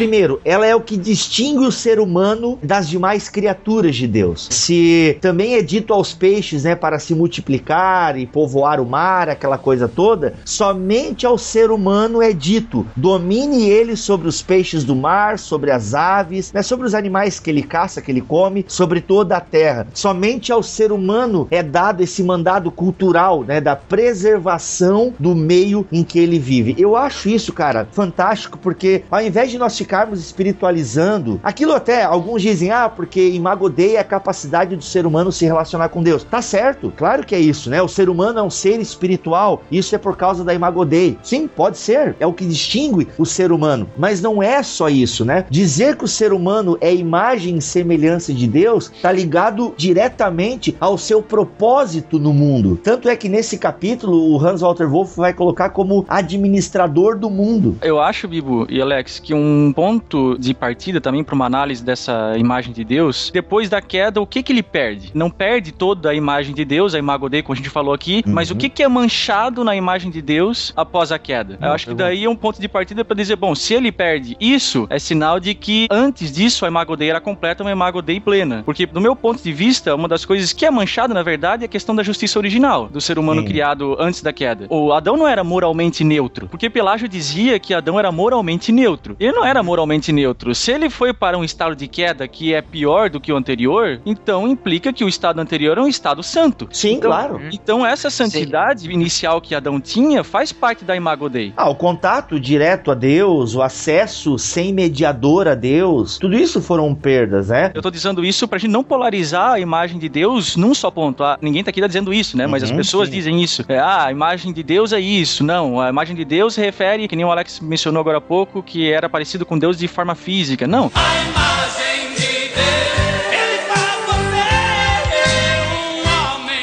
[0.00, 4.48] Primeiro, ela é o que distingue o ser humano das demais criaturas de Deus.
[4.50, 9.58] Se também é dito aos peixes, né, para se multiplicar e povoar o mar, aquela
[9.58, 15.38] coisa toda, somente ao ser humano é dito: domine ele sobre os peixes do mar,
[15.38, 19.36] sobre as aves, né, sobre os animais que ele caça, que ele come, sobre toda
[19.36, 19.86] a terra.
[19.92, 26.02] Somente ao ser humano é dado esse mandado cultural, né, da preservação do meio em
[26.02, 26.74] que ele vive.
[26.78, 29.89] Eu acho isso, cara, fantástico, porque ao invés de nós ficarmos
[30.20, 35.32] espiritualizando, aquilo até alguns dizem, ah, porque Imago Dei é a capacidade do ser humano
[35.32, 36.24] se relacionar com Deus.
[36.24, 37.82] Tá certo, claro que é isso, né?
[37.82, 41.18] O ser humano é um ser espiritual, isso é por causa da Imago Dei.
[41.22, 45.24] Sim, pode ser, é o que distingue o ser humano, mas não é só isso,
[45.24, 45.44] né?
[45.50, 50.98] Dizer que o ser humano é imagem e semelhança de Deus tá ligado diretamente ao
[50.98, 52.78] seu propósito no mundo.
[52.82, 57.76] Tanto é que nesse capítulo o Hans Walter Wolff vai colocar como administrador do mundo.
[57.82, 62.34] Eu acho, Bibo e Alex, que um ponto de partida também para uma análise dessa
[62.36, 63.30] imagem de Deus.
[63.32, 65.10] Depois da queda, o que que ele perde?
[65.14, 68.22] Não perde toda a imagem de Deus, a imago Dei, como a gente falou aqui,
[68.26, 68.34] Uhum.
[68.34, 71.56] mas o que que é manchado na imagem de Deus após a queda?
[71.62, 74.36] Eu acho que daí é um ponto de partida para dizer, bom, se ele perde
[74.38, 78.20] isso, é sinal de que antes disso a imago Dei era completa, uma imago Dei
[78.20, 78.62] plena.
[78.66, 81.64] Porque do meu ponto de vista, uma das coisas que é manchada, na verdade, é
[81.64, 83.46] a questão da justiça original do ser humano Sim.
[83.48, 84.66] criado antes da queda.
[84.68, 89.16] O Adão não era moralmente neutro, porque Pelágio dizia que Adão era moralmente neutro.
[89.18, 90.52] Ele não era moralmente neutro.
[90.52, 94.00] Se ele foi para um estado de queda que é pior do que o anterior,
[94.04, 96.68] então implica que o estado anterior é um estado santo.
[96.72, 97.40] Sim, Então- claro.
[97.52, 101.52] Então essa santidade inicial que Adão tinha faz parte da imago Dei.
[101.56, 106.92] Ah, o contato direto a Deus, o acesso sem mediador a Deus, tudo isso foram
[106.92, 107.70] perdas, né?
[107.72, 111.22] Eu tô dizendo isso pra gente não polarizar a imagem de Deus num só ponto.
[111.22, 112.46] Ah, ninguém tá aqui dizendo isso, né?
[112.48, 113.14] Mas as Uhum, pessoas sim.
[113.14, 113.64] dizem isso.
[113.68, 115.44] É, ah, a imagem de Deus é isso.
[115.44, 118.90] Não, a imagem de Deus refere, que nem o Alex mencionou agora há pouco, que
[118.90, 120.66] era parecido com Deus de forma física.
[120.66, 120.90] Não.
[120.94, 121.30] A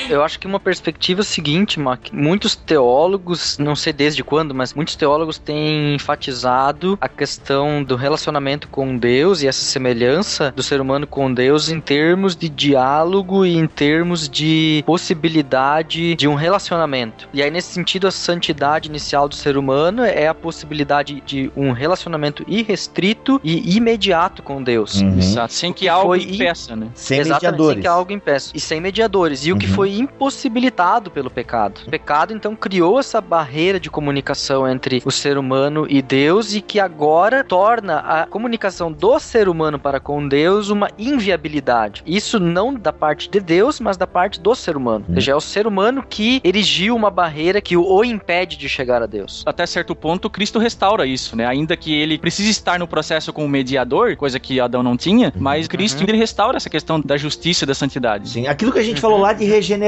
[0.10, 2.08] Eu acho que uma perspectiva é o seguinte, Mac.
[2.14, 8.68] Muitos teólogos, não sei desde quando, mas muitos teólogos têm enfatizado a questão do relacionamento
[8.70, 13.58] com Deus e essa semelhança do ser humano com Deus em termos de diálogo e
[13.58, 17.28] em termos de possibilidade de um relacionamento.
[17.34, 21.72] E aí, nesse sentido, a santidade inicial do ser humano é a possibilidade de um
[21.72, 25.02] relacionamento irrestrito e imediato com Deus.
[25.02, 25.18] Uhum.
[25.18, 25.54] Exato.
[25.54, 26.88] Sem que algo Foi- impeça, né?
[26.96, 27.74] Sem Exatamente, mediadores.
[27.76, 28.52] sem que algo impeça.
[28.56, 29.46] E sem mediadores.
[29.46, 29.74] E o que Uhum.
[29.74, 31.82] foi impossibilitado pelo pecado.
[31.88, 36.62] O pecado, então, criou essa barreira de comunicação entre o ser humano e Deus e
[36.62, 42.04] que agora torna a comunicação do ser humano para com Deus uma inviabilidade.
[42.06, 45.06] Isso não da parte de Deus, mas da parte do ser humano.
[45.08, 49.02] Ou seja, é o ser humano que erigiu uma barreira que o impede de chegar
[49.02, 49.44] a Deus.
[49.46, 51.46] Até certo ponto, Cristo restaura isso, né?
[51.46, 55.68] Ainda que ele precise estar no processo como mediador, coisa que Adão não tinha, mas
[55.68, 58.30] Cristo ele restaura essa questão da justiça e da santidade.
[58.30, 59.87] Sim, aquilo que a gente falou lá de regeneração,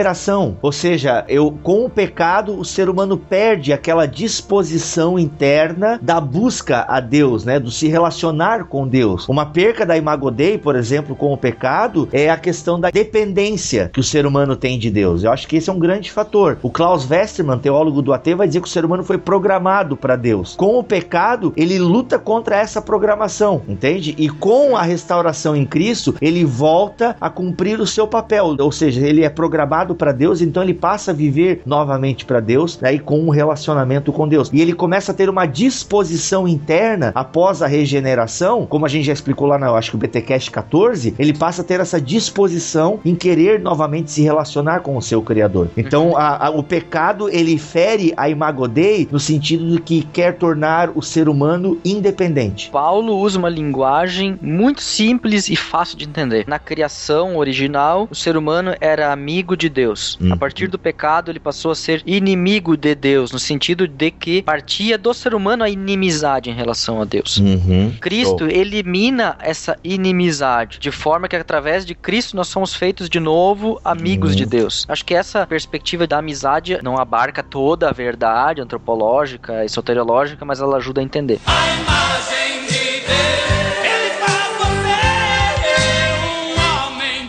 [0.62, 6.86] ou seja, eu com o pecado o ser humano perde aquela disposição interna da busca
[6.88, 9.28] a Deus, né, do se relacionar com Deus.
[9.28, 13.90] Uma perca da imago Dei, por exemplo, com o pecado é a questão da dependência
[13.92, 15.24] que o ser humano tem de Deus.
[15.24, 16.58] Eu acho que esse é um grande fator.
[16.62, 20.16] O Klaus Westermann, teólogo do AT, vai dizer que o ser humano foi programado para
[20.16, 20.56] Deus.
[20.56, 24.16] Com o pecado, ele luta contra essa programação, entende?
[24.18, 29.06] E com a restauração em Cristo, ele volta a cumprir o seu papel, ou seja,
[29.06, 33.20] ele é programado para Deus, então ele passa a viver novamente para Deus, daí com
[33.20, 34.50] um relacionamento com Deus.
[34.54, 39.14] E ele começa a ter uma disposição interna após a regeneração, como a gente já
[39.14, 43.16] explicou lá na, acho que o BTcast 14, ele passa a ter essa disposição em
[43.16, 45.70] querer novamente se relacionar com o seu criador.
[45.78, 50.36] Então, a- a- o pecado ele fere a imago Dei no sentido de que quer
[50.36, 52.70] tornar o ser humano independente.
[52.70, 56.46] Paulo usa uma linguagem muito simples e fácil de entender.
[56.48, 59.79] Na criação original, o ser humano era amigo de Deus.
[59.88, 60.34] Uhum.
[60.34, 64.42] A partir do pecado, ele passou a ser inimigo de Deus, no sentido de que
[64.42, 67.38] partia do ser humano a inimizade em relação a Deus.
[67.38, 67.94] Uhum.
[68.02, 73.80] Cristo elimina essa inimizade, de forma que através de Cristo nós somos feitos de novo
[73.84, 74.36] amigos Uhum.
[74.38, 74.86] de Deus.
[74.88, 80.60] Acho que essa perspectiva da amizade não abarca toda a verdade antropológica e soteriológica, mas
[80.60, 81.40] ela ajuda a entender.
[81.46, 83.79] A imagem de Deus,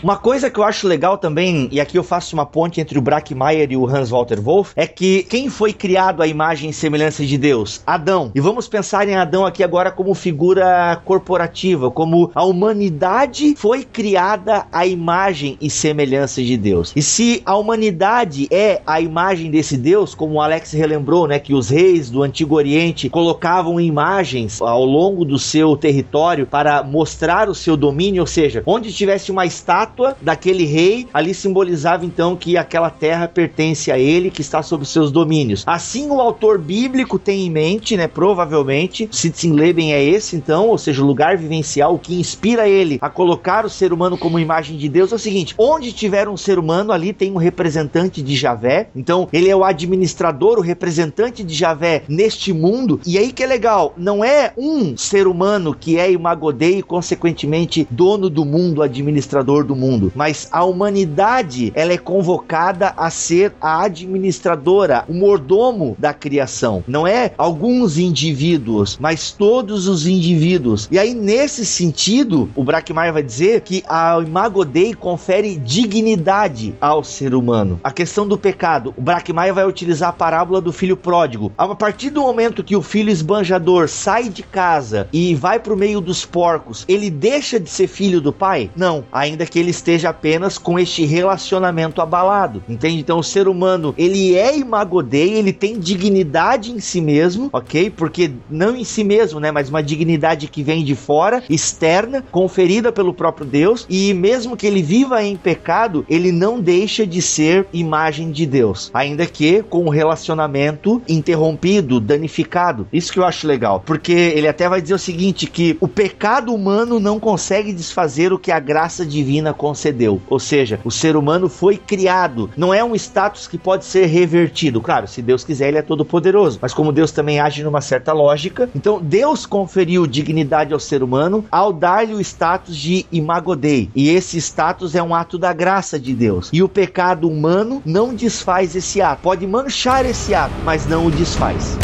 [0.03, 3.03] Uma coisa que eu acho legal também, e aqui eu faço uma ponte entre o
[3.03, 7.23] Brackmeier e o Hans Walter Wolff, é que quem foi criado à imagem e semelhança
[7.25, 7.83] de Deus?
[7.87, 8.33] Adão.
[8.35, 14.65] E vamos pensar em Adão aqui agora como figura corporativa, como a humanidade foi criada
[14.73, 16.95] à imagem e semelhança de Deus.
[16.97, 21.53] E se a humanidade é a imagem desse Deus, como o Alex relembrou, né, que
[21.53, 27.55] os reis do Antigo Oriente colocavam imagens ao longo do seu território para mostrar o
[27.55, 29.90] seu domínio, ou seja, onde tivesse uma estátua
[30.21, 35.11] daquele rei, ali simbolizava então que aquela terra pertence a ele, que está sob seus
[35.11, 35.65] domínios.
[35.67, 41.03] Assim o autor bíblico tem em mente, né, provavelmente, Sitzin-Leben é esse então, ou seja,
[41.03, 44.89] o lugar vivencial, o que inspira ele a colocar o ser humano como imagem de
[44.89, 48.89] Deus é o seguinte: onde tiver um ser humano, ali tem um representante de Javé.
[48.95, 53.01] Então, ele é o administrador, o representante de Javé neste mundo.
[53.07, 57.87] E aí que é legal, não é um ser humano que é imagodei e consequentemente
[57.91, 59.77] dono do mundo, administrador do
[60.15, 66.83] mas a humanidade ela é convocada a ser a administradora, o mordomo da criação.
[66.87, 70.89] Não é alguns indivíduos, mas todos os indivíduos.
[70.91, 77.03] E aí nesse sentido, o Brackmeier vai dizer que a Imago Dei confere dignidade ao
[77.05, 77.81] ser humano.
[77.83, 81.53] A questão do pecado, o Brackmeier vai utilizar a parábola do filho pródigo.
[81.57, 85.77] A partir do momento que o filho esbanjador sai de casa e vai para o
[85.77, 88.71] meio dos porcos, ele deixa de ser filho do pai?
[88.77, 92.63] Não, ainda que ele esteja apenas com este relacionamento abalado.
[92.69, 92.99] Entende?
[92.99, 97.91] Então o ser humano, ele é Imago Dei, ele tem dignidade em si mesmo, ok?
[97.91, 99.51] Porque não em si mesmo, né?
[99.51, 104.67] Mas uma dignidade que vem de fora, externa, conferida pelo próprio Deus, e mesmo que
[104.67, 109.85] ele viva em pecado, ele não deixa de ser imagem de Deus, ainda que com
[109.85, 112.87] o relacionamento interrompido, danificado.
[112.93, 116.55] Isso que eu acho legal, porque ele até vai dizer o seguinte que o pecado
[116.55, 120.23] humano não consegue desfazer o que a graça divina concedeu.
[120.31, 124.81] Ou seja, o ser humano foi criado, não é um status que pode ser revertido.
[124.81, 128.15] Claro, se Deus quiser, ele é todo poderoso, mas como Deus também age numa certa
[128.15, 133.91] lógica, então Deus conferiu dignidade ao ser humano ao dar-lhe o status de imago Dei.
[133.95, 136.49] E esse status é um ato da graça de Deus.
[136.55, 139.21] E o pecado humano não desfaz esse ato.
[139.21, 141.77] Pode manchar esse ato, mas não o desfaz.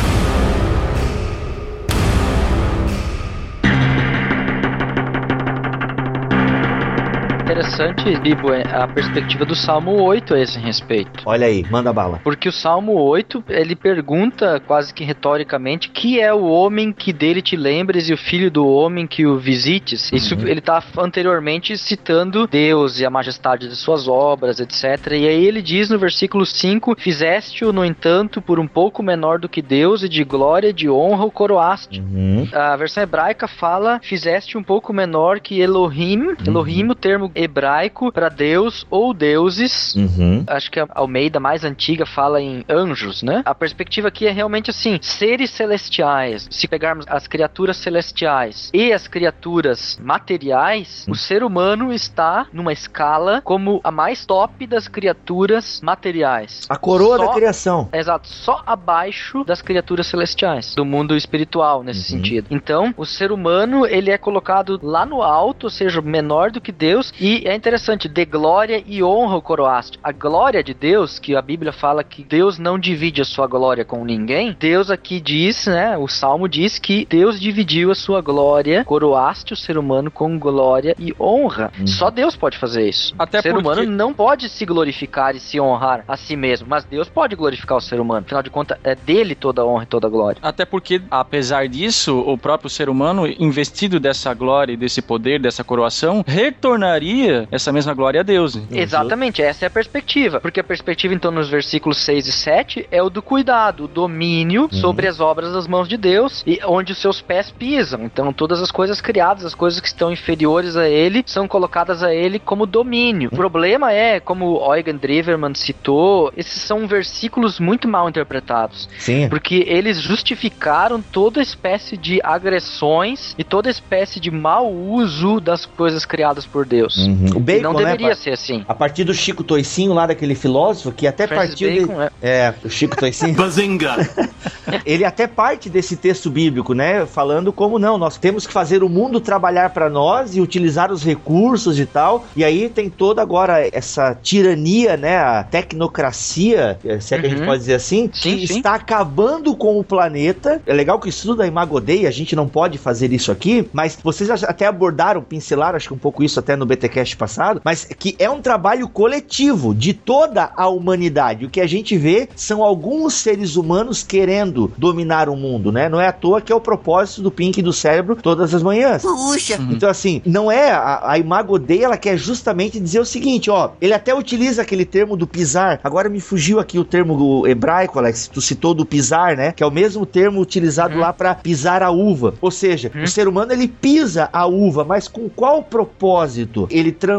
[7.77, 11.23] Interessante, Bibo, é a perspectiva do Salmo 8 a esse respeito.
[11.27, 12.23] Olha aí, manda bala.
[12.25, 17.43] Porque o Salmo 8, ele pergunta quase que retoricamente, que é o homem que dele
[17.43, 20.11] te lembres e o filho do homem que o visites?
[20.11, 25.13] Isso ele tá anteriormente citando Deus e a majestade de suas obras, etc.
[25.13, 29.51] E aí ele diz no versículo 5, fizeste-o, no entanto, por um pouco menor do
[29.51, 32.01] que Deus e de glória, de honra o coroaste.
[32.01, 32.49] Uhum.
[32.55, 36.35] A versão hebraica fala, fizeste um pouco menor que Elohim.
[36.47, 37.66] Elohim, o termo hebraico
[38.13, 39.95] para Deus ou deuses.
[39.95, 40.45] Uhum.
[40.47, 43.43] Acho que a Almeida mais antiga fala em anjos, né?
[43.45, 46.47] A perspectiva aqui é realmente assim: seres celestiais.
[46.51, 53.41] Se pegarmos as criaturas celestiais e as criaturas materiais, o ser humano está numa escala
[53.43, 56.67] como a mais top das criaturas materiais.
[56.69, 57.89] A coroa Só- da criação.
[57.93, 62.19] Exato, só abaixo das criaturas celestiais, do mundo espiritual nesse Uhum.
[62.19, 62.47] sentido.
[62.51, 66.71] Então, o ser humano, ele é colocado lá no alto, ou seja, menor do que
[66.73, 69.99] Deus, e é interessante, de glória e honra o coroaste.
[70.03, 73.85] A glória de Deus, que a Bíblia fala que Deus não divide a sua glória
[73.85, 78.85] com ninguém, Deus aqui diz, né, o Salmo diz que Deus dividiu a sua glória,
[78.85, 81.73] coroaste o ser humano com glória e honra.
[81.79, 81.87] Uhum.
[81.87, 83.15] Só Deus pode fazer isso.
[83.19, 86.67] Até o ser porque- humano não pode se glorificar e se honrar a si mesmo,
[86.69, 88.25] mas Deus pode glorificar o ser humano.
[88.27, 90.39] Afinal de contas, é dele toda a honra e toda a glória.
[90.43, 95.63] Até porque, apesar disso, o próprio ser humano, investido dessa glória e desse poder, dessa
[95.65, 98.59] coroação, retornaria essa mesma glória a Deus.
[98.71, 100.41] Exatamente, essa é a perspectiva.
[100.41, 104.69] Porque a perspectiva, então, nos versículos 6 e 7 é o do cuidado, o domínio
[104.73, 108.05] sobre as obras das mãos de Deus e onde os seus pés pisam.
[108.05, 112.15] Então, todas as coisas criadas, as coisas que estão inferiores a ele, são colocadas a
[112.15, 113.31] ele como domínio.
[113.33, 118.89] O problema é, como Eugen Driverman citou, esses são versículos muito mal interpretados.
[118.99, 119.29] Sim.
[119.29, 126.05] Porque eles justificaram toda espécie de agressões e toda espécie de mau uso das coisas
[126.05, 126.97] criadas por Deus.
[126.97, 127.36] Uhum.
[127.37, 128.65] O Bacon, não né, deveria pa- ser assim.
[128.67, 131.71] A partir do Chico Toicinho, lá daquele filósofo, que até Francis partiu.
[131.71, 132.11] de- Bacon, é.
[132.23, 133.35] É, o Chico Toicinho.
[133.37, 133.95] Bazinga!
[134.85, 137.07] ele até parte desse texto bíblico, né?
[137.07, 141.05] Falando como não, nós temos que fazer o mundo trabalhar para nós e utilizar os
[141.05, 142.27] recursos e tal.
[142.37, 145.19] E aí tem toda agora essa tirania, né?
[145.19, 147.47] A tecnocracia, se é que a gente Uhum.
[147.47, 148.57] pode dizer assim, Sim, que sim.
[148.57, 150.61] está acabando com o planeta.
[150.67, 153.69] É legal que o estudo da Imago Dei, a gente não pode fazer isso aqui,
[153.73, 157.85] mas vocês até abordaram, pincelaram, acho que um pouco isso até no BTcast passado, mas
[157.99, 161.45] que é um trabalho coletivo de toda a humanidade.
[161.45, 165.89] O que a gente vê são alguns seres humanos querendo dominar o mundo, né?
[165.89, 168.63] Não é à toa que é o propósito do Pink e do cérebro todas as
[168.63, 169.03] manhãs.
[169.03, 170.71] Puxa, Então, assim, não é.
[170.71, 173.71] A, a Imago Dei, ela quer justamente dizer o seguinte, ó.
[173.81, 175.81] Ele até utiliza aquele termo do pisar.
[175.83, 178.29] Agora me fugiu aqui o termo hebraico, Alex.
[178.33, 179.53] Tu citou do pisar, né?
[179.53, 182.35] Que é o mesmo termo utilizado lá pra pisar a uva.
[182.41, 186.69] Ou seja, o ser humano ele pisa a uva, mas com qual propósito?
[186.71, 187.16] Ele transforma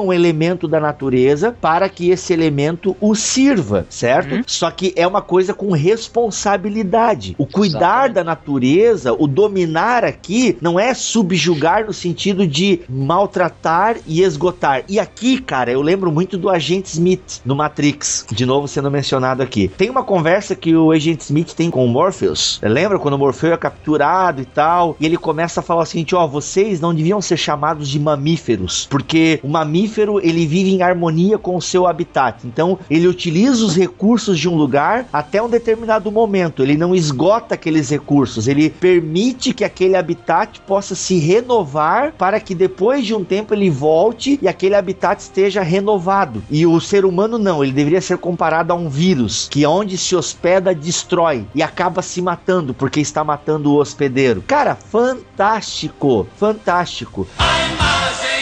[0.00, 4.44] um elemento da natureza para que esse elemento o sirva, certo?
[4.46, 7.34] Só que é uma coisa com responsabilidade.
[7.38, 8.14] O cuidar Exatamente.
[8.14, 14.84] da natureza, o dominar aqui, não é subjugar no sentido de maltratar e esgotar.
[14.88, 19.42] E aqui, cara, eu lembro muito do agente Smith no Matrix, de novo sendo mencionado
[19.42, 19.68] aqui.
[19.68, 22.60] Tem uma conversa que o agente Smith tem com o Morpheus.
[22.62, 24.96] Lembra quando o Morpheus é capturado e tal?
[25.00, 28.86] E ele começa a falar o seguinte: ó, vocês não deviam ser chamados de mamíferos,
[28.90, 32.44] porque porque o mamífero ele vive em harmonia com o seu habitat.
[32.44, 36.64] Então ele utiliza os recursos de um lugar até um determinado momento.
[36.64, 38.48] Ele não esgota aqueles recursos.
[38.48, 43.70] Ele permite que aquele habitat possa se renovar para que depois de um tempo ele
[43.70, 46.42] volte e aquele habitat esteja renovado.
[46.50, 47.62] E o ser humano não.
[47.62, 52.20] Ele deveria ser comparado a um vírus que onde se hospeda destrói e acaba se
[52.20, 54.42] matando porque está matando o hospedeiro.
[54.42, 57.28] Cara, fantástico, fantástico.
[57.38, 58.33] A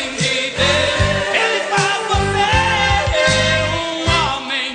[0.59, 1.22] imagem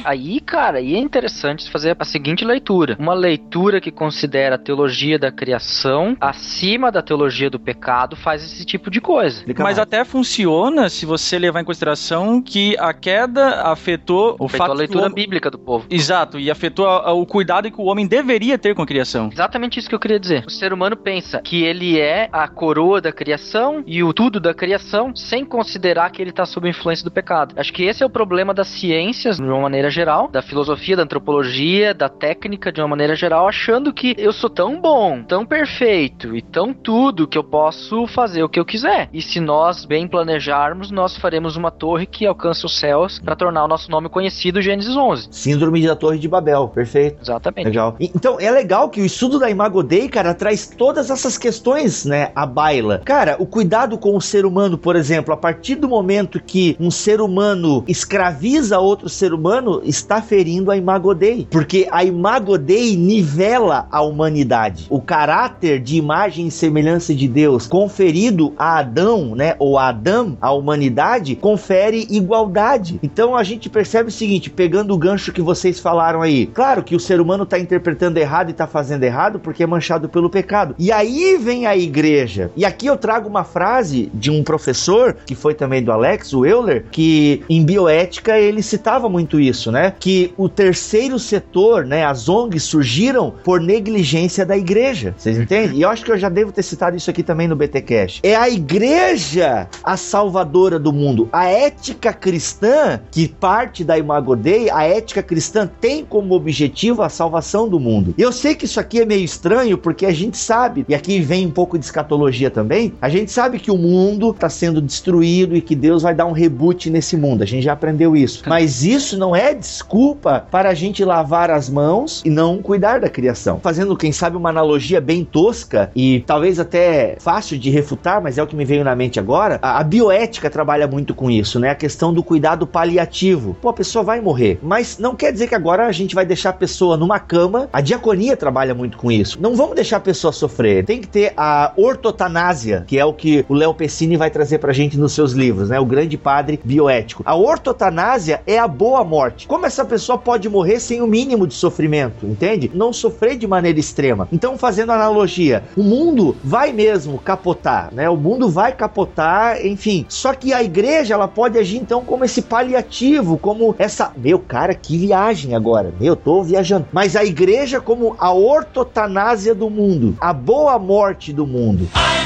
[0.07, 2.95] Aí, cara, aí é interessante fazer a seguinte leitura.
[2.97, 8.63] Uma leitura que considera a teologia da criação acima da teologia do pecado faz esse
[8.63, 9.43] tipo de coisa.
[9.45, 9.79] Mas mais.
[9.79, 15.01] até funciona se você levar em consideração que a queda afetou o fato a leitura
[15.07, 15.85] homem- bíblica do povo.
[15.89, 19.29] Exato, e afetou a- a- o cuidado que o homem deveria ter com a criação.
[19.33, 20.45] Exatamente isso que eu queria dizer.
[20.47, 24.53] O ser humano pensa que ele é a coroa da criação e o tudo da
[24.53, 27.53] criação, sem considerar que ele está sob a influência do pecado.
[27.57, 31.03] Acho que esse é o problema das ciências, de uma maneira geral, da filosofia, da
[31.03, 36.35] antropologia, da técnica, de uma maneira geral, achando que eu sou tão bom, tão perfeito
[36.35, 39.09] e tão tudo que eu posso fazer o que eu quiser.
[39.11, 43.65] E se nós bem planejarmos, nós faremos uma torre que alcance os céus para tornar
[43.65, 45.29] o nosso nome conhecido, Gênesis 11.
[45.31, 47.17] Síndrome da Torre de Babel, perfeito.
[47.21, 47.65] Exatamente.
[47.65, 47.95] Legal.
[47.99, 52.05] E- Então, é legal que o estudo da Imago Dei, cara, traz todas essas questões,
[52.05, 53.01] né, à baila.
[53.03, 56.91] Cara, o cuidado com o ser humano, por exemplo, a partir do momento que um
[56.91, 61.47] ser humano escraviza outro ser humano, está ferindo a Imago Dei.
[61.49, 64.88] Porque a Imago Dei nivela a humanidade.
[64.89, 70.38] O caráter de imagem e semelhança de Deus conferido a Adão, né, ou a Adão,
[70.41, 72.99] a humanidade, confere igualdade.
[73.01, 76.47] Então a gente percebe o seguinte, pegando o gancho que vocês falaram aí.
[76.47, 80.09] Claro que o ser humano está interpretando errado e está fazendo errado porque é manchado
[80.09, 80.75] pelo pecado.
[80.77, 82.51] E aí vem a igreja.
[82.55, 86.45] E aqui eu trago uma frase de um professor, que foi também do Alex, o
[86.45, 89.76] Euler, que em bioética ele citava muito isso, né?
[89.99, 95.13] Que o terceiro setor, né, as ONGs surgiram por negligência da igreja.
[95.17, 95.78] Vocês entendem?
[95.78, 98.19] E eu acho que eu já devo ter citado isso aqui também no BT Cash.
[98.23, 101.30] É a igreja a salvadora do mundo.
[101.32, 107.09] A ética cristã, que parte da Imago Dei, a ética cristã tem como objetivo a
[107.09, 108.13] salvação do mundo.
[108.17, 111.45] Eu sei que isso aqui é meio estranho porque a gente sabe, e aqui vem
[111.45, 115.61] um pouco de escatologia também, a gente sabe que o mundo está sendo destruído e
[115.61, 117.43] que Deus vai dar um reboot nesse mundo.
[117.43, 118.43] A gente já aprendeu isso.
[118.47, 123.09] Mas isso não é desculpa para a gente lavar as mãos e não cuidar da
[123.09, 123.59] criação.
[123.59, 128.43] Fazendo, quem sabe, uma analogia bem tosca e talvez até fácil de refutar, mas é
[128.43, 129.59] o que me veio na mente agora.
[129.61, 131.69] A, a bioética trabalha muito com isso, né?
[131.69, 133.55] A questão do cuidado paliativo.
[133.61, 136.49] Pô, a pessoa vai morrer, mas não quer dizer que agora a gente vai deixar
[136.51, 137.69] a pessoa numa cama.
[137.73, 139.37] A diaconia trabalha muito com isso.
[139.41, 140.85] Não vamos deixar a pessoa sofrer.
[140.85, 144.73] Tem que ter a ortotanásia, que é o que o Léo Pessini vai trazer pra
[144.73, 145.79] gente nos seus livros, né?
[145.79, 147.23] O grande padre bioético.
[147.25, 149.46] A ortotanásia é a boa morte.
[149.47, 152.69] Como essa pessoa pode morrer sem o mínimo de sofrimento, entende?
[152.73, 154.27] Não sofrer de maneira extrema.
[154.31, 158.09] Então, fazendo analogia, o mundo vai mesmo capotar, né?
[158.09, 160.05] O mundo vai capotar, enfim.
[160.09, 164.11] Só que a igreja, ela pode agir então como esse paliativo, como essa.
[164.17, 165.93] Meu, cara, que viagem agora.
[165.97, 166.87] Meu, tô viajando.
[166.91, 171.87] Mas a igreja como a ortotanásia do mundo, a boa morte do mundo.
[171.93, 172.17] A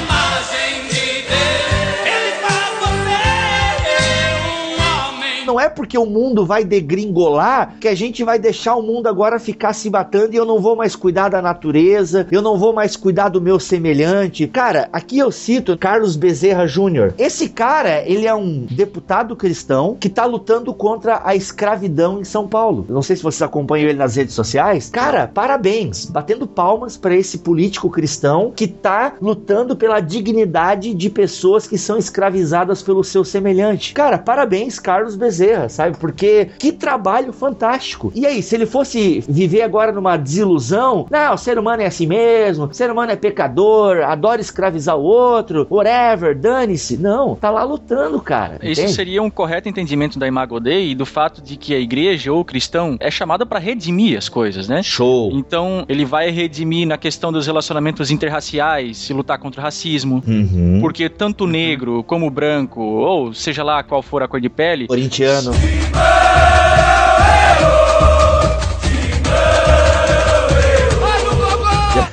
[5.51, 9.37] Não é porque o mundo vai degringolar que a gente vai deixar o mundo agora
[9.37, 12.95] ficar se batendo e eu não vou mais cuidar da natureza, eu não vou mais
[12.95, 14.47] cuidar do meu semelhante.
[14.47, 17.13] Cara, aqui eu cito Carlos Bezerra Júnior.
[17.17, 22.47] Esse cara, ele é um deputado cristão que tá lutando contra a escravidão em São
[22.47, 22.85] Paulo.
[22.87, 24.89] Eu não sei se vocês acompanham ele nas redes sociais.
[24.89, 31.67] Cara, parabéns, batendo palmas para esse político cristão que tá lutando pela dignidade de pessoas
[31.67, 33.93] que são escravizadas pelo seu semelhante.
[33.93, 35.97] Cara, parabéns, Carlos Bezerra, sabe?
[35.97, 38.11] Porque que trabalho fantástico.
[38.15, 42.07] E aí, se ele fosse viver agora numa desilusão, não, o ser humano é assim
[42.07, 46.97] mesmo, o ser humano é pecador, adora escravizar o outro, whatever, dane-se.
[46.97, 48.59] Não, tá lá lutando, cara.
[48.61, 48.93] Isso entende?
[48.93, 52.39] seria um correto entendimento da Imago Dei e do fato de que a igreja ou
[52.39, 54.83] o cristão é chamada para redimir as coisas, né?
[54.83, 55.31] Show.
[55.33, 60.23] Então, ele vai redimir na questão dos relacionamentos interraciais, se lutar contra o racismo.
[60.27, 60.79] Uhum.
[60.81, 64.49] Porque tanto o negro como o branco, ou seja lá qual for a cor de
[64.49, 64.87] pele,
[65.31, 66.10] Corintiano.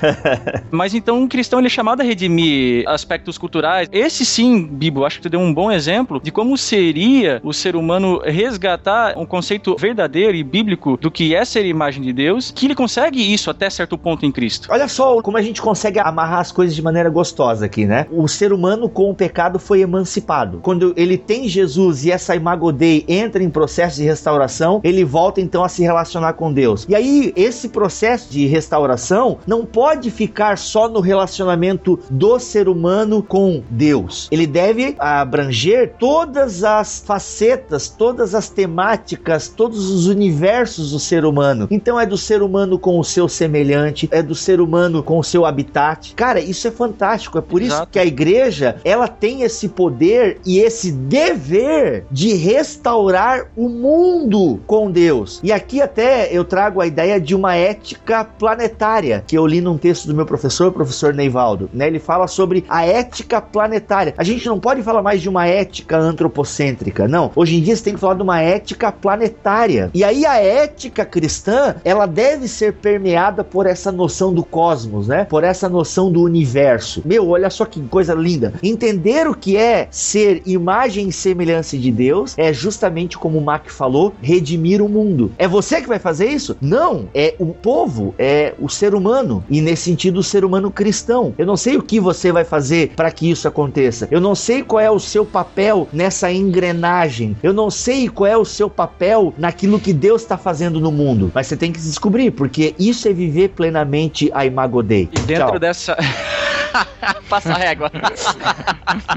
[0.70, 3.88] Mas então um cristão ele é chamado a redimir aspectos culturais.
[3.92, 7.76] Esse sim, Bibo, acho que tu deu um bom exemplo de como seria o ser
[7.76, 12.66] humano resgatar um conceito verdadeiro e bíblico do que é ser imagem de Deus, que
[12.66, 14.68] ele consegue isso até certo ponto em Cristo.
[14.70, 18.06] Olha só como a gente consegue amarrar as coisas de maneira gostosa aqui, né?
[18.10, 20.60] O ser humano com o pecado foi emancipado.
[20.62, 25.40] Quando ele tem Jesus e essa imago Dei entra em processo de restauração, ele volta
[25.40, 26.86] então a se relacionar com Deus.
[26.88, 33.22] E aí esse processo de restauração não pode ficar só no relacionamento do ser humano
[33.22, 34.28] com Deus.
[34.30, 41.66] Ele deve abranger todas as facetas, todas as temáticas, todos os universos do ser humano.
[41.70, 45.24] Então é do ser humano com o seu semelhante, é do ser humano com o
[45.24, 46.14] seu habitat.
[46.14, 47.38] Cara, isso é fantástico.
[47.38, 47.92] É por isso Exato.
[47.92, 54.90] que a igreja, ela tem esse poder e esse dever de restaurar o mundo com
[54.90, 55.40] Deus.
[55.42, 59.77] E aqui até eu trago a ideia de uma ética planetária, que eu li num
[59.78, 61.86] texto do meu professor, o professor Neivaldo, né?
[61.86, 64.14] Ele fala sobre a ética planetária.
[64.16, 67.30] A gente não pode falar mais de uma ética antropocêntrica, não.
[67.34, 69.90] Hoje em dia você tem que falar de uma ética planetária.
[69.94, 75.24] E aí a ética cristã, ela deve ser permeada por essa noção do cosmos, né?
[75.24, 77.02] Por essa noção do universo.
[77.04, 78.54] Meu, olha só que coisa linda.
[78.62, 83.68] Entender o que é ser imagem e semelhança de Deus é justamente como o Mac
[83.70, 85.32] falou, redimir o mundo.
[85.38, 86.56] É você que vai fazer isso?
[86.60, 91.34] Não, é o povo, é o ser humano e nesse sentido o ser humano cristão.
[91.36, 94.08] Eu não sei o que você vai fazer para que isso aconteça.
[94.10, 97.36] Eu não sei qual é o seu papel nessa engrenagem.
[97.42, 101.30] Eu não sei qual é o seu papel naquilo que Deus está fazendo no mundo.
[101.34, 105.10] Mas você tem que descobrir, porque isso é viver plenamente a Imago Dei.
[105.12, 105.58] E dentro Tchau.
[105.58, 105.96] dessa.
[107.28, 107.90] Passa a régua.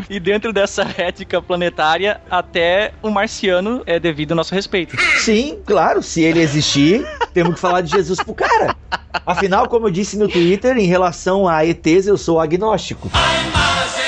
[0.09, 4.97] e dentro dessa ética planetária, até o marciano é devido ao nosso respeito.
[5.19, 8.75] Sim, claro, se ele existir, temos que falar de Jesus pro cara.
[9.25, 13.09] Afinal, como eu disse no Twitter, em relação a ETs, eu sou agnóstico.
[13.13, 14.00] A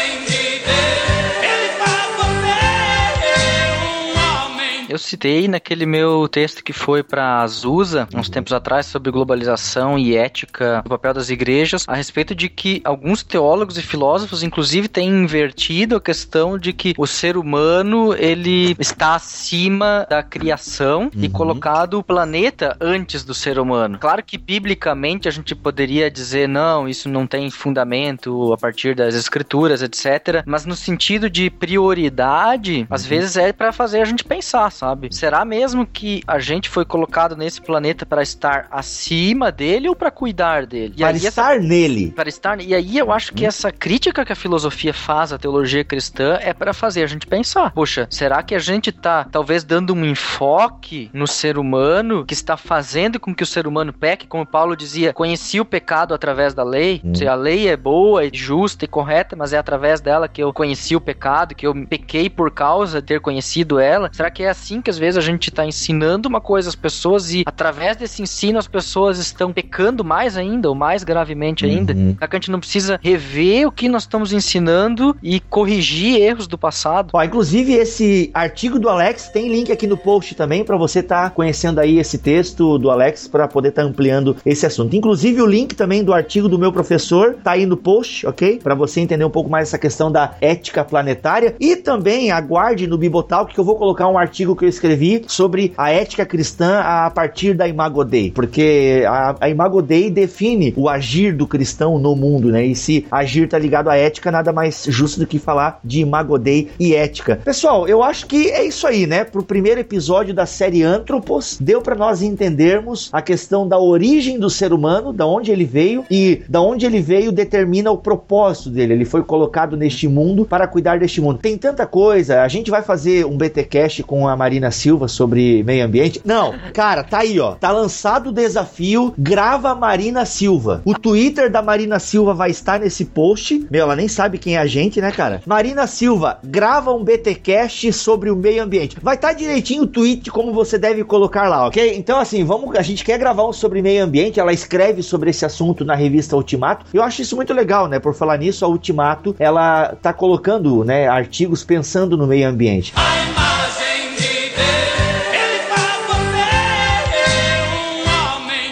[4.94, 10.16] Eu citei naquele meu texto que foi para Azusa, uns tempos atrás, sobre globalização e
[10.16, 15.10] ética, o papel das igrejas, a respeito de que alguns teólogos e filósofos, inclusive, têm
[15.10, 21.98] invertido a questão de que o ser humano ele está acima da criação e colocado
[21.98, 23.98] o planeta antes do ser humano.
[23.98, 29.16] Claro que biblicamente a gente poderia dizer não, isso não tem fundamento a partir das
[29.16, 30.44] escrituras, etc.
[30.46, 35.08] Mas no sentido de prioridade, às vezes é para fazer a gente pensar, sabe?
[35.12, 40.12] Será mesmo que a gente foi colocado nesse planeta para estar acima dele ou para
[40.12, 40.94] cuidar dele?
[40.98, 42.12] E Para aí essa- estar nele.
[42.12, 42.60] para estar.
[42.62, 46.54] E aí eu acho que essa crítica que a filosofia faz à teologia cristã é
[46.54, 47.72] para fazer a gente pensar.
[47.72, 52.58] Poxa, será que a gente tá talvez dando um enfoque no ser humano que está
[52.58, 54.28] fazendo com que o ser humano peque?
[54.28, 57.02] Como Paulo dizia, conheci o pecado através da lei.
[57.14, 60.52] Se a lei é boa, é justa e correta, mas é através dela que eu
[60.52, 64.10] conheci o pecado, que eu pequei por causa de ter conhecido ela.
[64.12, 67.34] Será que é assim que às vezes a gente está ensinando uma coisa às pessoas
[67.34, 71.94] e através desse ensino as pessoas estão pecando mais ainda ou mais gravemente ainda?
[71.94, 72.16] Uhum.
[72.20, 77.12] A gente não precisa rever o que nós estamos ensinando e corrigir erros do passado?
[77.14, 81.32] Ó, inclusive esse artigo do Alex tem link aqui no post também para você estar
[81.32, 84.96] conhecendo aí esse texto do Alex para poder estar ampliando esse assunto.
[84.96, 88.60] Inclusive o link também do artigo do meu professor tá aí no post, ok?
[88.62, 92.98] Para você entender um pouco mais essa questão da ética planetária e também aguarde no
[92.98, 97.10] Bibotalk que eu vou colocar um artigo que eu escrevi sobre a ética cristã a
[97.10, 102.16] partir da Imago Dei, porque a, a Imago Dei define o agir do cristão no
[102.16, 102.66] mundo, né?
[102.66, 106.38] E se agir tá ligado à ética, nada mais justo do que falar de Imago
[106.38, 107.40] Dei e ética.
[107.44, 109.24] Pessoal, eu acho que é isso aí, né?
[109.24, 114.50] Pro primeiro episódio da série Antropos, deu para nós entendermos a questão da origem do
[114.50, 118.94] ser humano, da onde ele veio e da onde ele veio determina o propósito dele.
[118.94, 121.40] Ele foi colocado neste mundo para cuidar deste mundo.
[121.40, 125.84] Tem tanta coisa, a gente vai fazer um BTcast com a Marina Silva sobre meio
[125.84, 126.22] ambiente.
[126.24, 127.56] Não, cara, tá aí, ó.
[127.56, 130.84] Tá lançado o desafio, grava a Marina Silva.
[130.86, 133.66] O Twitter da Marina Silva vai estar nesse post.
[133.72, 135.42] Meu, ela nem sabe quem é a gente, né, cara?
[135.48, 138.96] Marina Silva, grava um BTcast sobre o meio ambiente.
[139.02, 141.96] Vai estar direitinho o tweet como você deve colocar lá, ok?
[141.98, 142.76] Então, assim, vamos.
[142.76, 144.40] A gente quer gravar um sobre meio ambiente.
[144.40, 146.86] Ela escreve sobre esse assunto na revista Ultimato.
[146.94, 147.98] Eu acho isso muito legal, né?
[147.98, 152.94] Por falar nisso, a Ultimato ela tá colocando, né, artigos pensando no meio ambiente.
[152.96, 153.43] A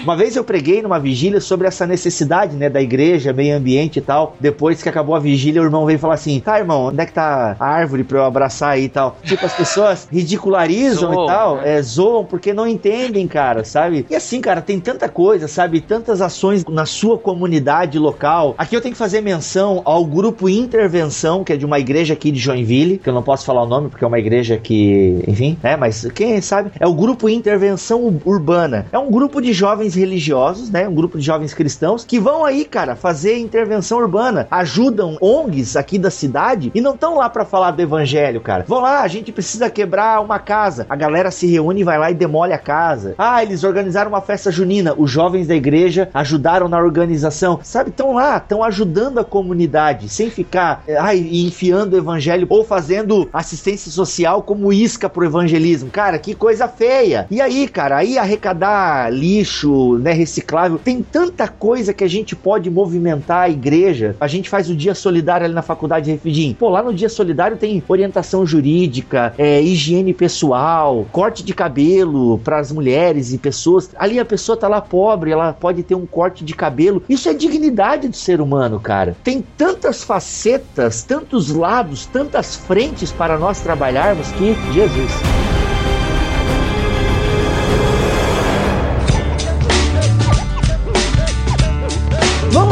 [0.04, 4.02] Uma vez eu preguei numa vigília sobre essa necessidade, né, da igreja, meio ambiente e
[4.02, 4.36] tal.
[4.40, 7.14] Depois que acabou a vigília, o irmão veio falar assim: tá, irmão, onde é que
[7.14, 9.18] tá a árvore pra eu abraçar aí e tal?
[9.24, 11.78] Tipo, as pessoas ridicularizam Zoam, e tal, né?
[11.78, 14.06] é, zoam porque não entendem, cara, sabe?
[14.10, 15.82] E assim, cara, tem tanta coisa, sabe?
[15.82, 18.56] Tantas ações na sua comunidade local.
[18.58, 22.32] Aqui eu tenho que fazer menção ao grupo Intervenção, que é de uma igreja aqui
[22.32, 25.58] de Joinville, que eu não posso falar o nome porque é uma igreja que, enfim,
[25.62, 25.76] né?
[25.76, 26.72] Mas quem sabe?
[26.80, 28.86] É o grupo Intervenção Ur- Urbana.
[28.92, 30.88] É um grupo de jovens religiosos, né?
[30.88, 34.48] Um grupo de jovens cristãos que vão aí, cara, fazer intervenção urbana.
[34.50, 38.66] Ajudam ONGs aqui da cidade e não estão lá pra falar do evangelho, cara.
[38.68, 40.86] Vão lá, a gente precisa quebrar uma casa.
[40.90, 43.16] A galera se reúne, vai lá e demole a casa.
[43.18, 44.94] Ah, eles organizaram uma festa junina.
[44.98, 47.60] Os jovens da igreja ajudaram na organização.
[47.64, 52.64] Sabe, estão lá, estão ajudando a comunidade, sem ficar eh, ai, enfiando o evangelho ou
[52.64, 55.90] fazendo assistência social como isca pro evangelismo.
[55.90, 57.28] Cara, que coisa feia.
[57.30, 62.70] E aí, cara, aí arrecadar lixo, né, reciclável, tem tanta coisa que a gente pode
[62.70, 64.16] movimentar a igreja.
[64.20, 66.54] A gente faz o dia solidário ali na faculdade de Refidim.
[66.54, 72.60] Pô, lá no dia solidário tem orientação jurídica, é, higiene pessoal, corte de cabelo para
[72.60, 73.90] as mulheres e pessoas.
[73.98, 77.04] Ali a pessoa tá lá pobre, ela pode ter um corte de cabelo.
[77.10, 79.16] Isso é dignidade do ser humano, cara.
[79.24, 85.51] Tem tantas facetas, tantos lados, tantas frentes para nós trabalharmos que Jesus.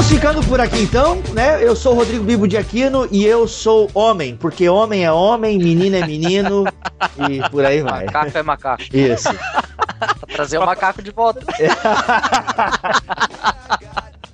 [0.09, 1.63] Ficando por aqui então, né?
[1.63, 5.59] Eu sou o Rodrigo Bibo de Aquino e eu sou homem, porque homem é homem,
[5.59, 6.65] menino é menino
[7.29, 8.05] e por aí vai.
[8.05, 8.83] Macaco é macaco.
[8.91, 9.29] Isso.
[9.99, 11.41] Pra trazer o macaco de volta.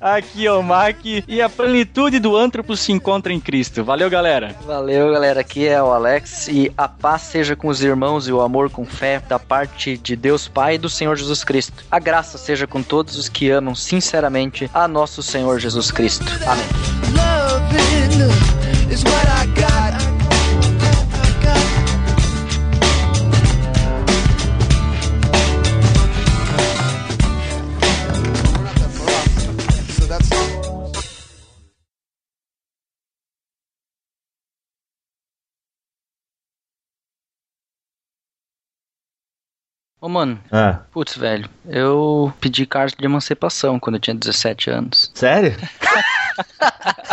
[0.05, 3.83] Aqui é o Mac e a plenitude do antropo se encontra em Cristo.
[3.83, 4.55] Valeu, galera.
[4.63, 5.41] Valeu, galera.
[5.41, 8.85] Aqui é o Alex e a paz seja com os irmãos e o amor com
[8.85, 11.83] fé da parte de Deus Pai e do Senhor Jesus Cristo.
[11.89, 16.27] A graça seja com todos os que amam sinceramente a nosso Senhor Jesus Cristo.
[16.45, 16.65] Amém.
[40.05, 45.09] Ô, mano, Ah, putz, velho, eu pedi carta de emancipação quando eu tinha 17 anos.
[45.15, 45.55] sério?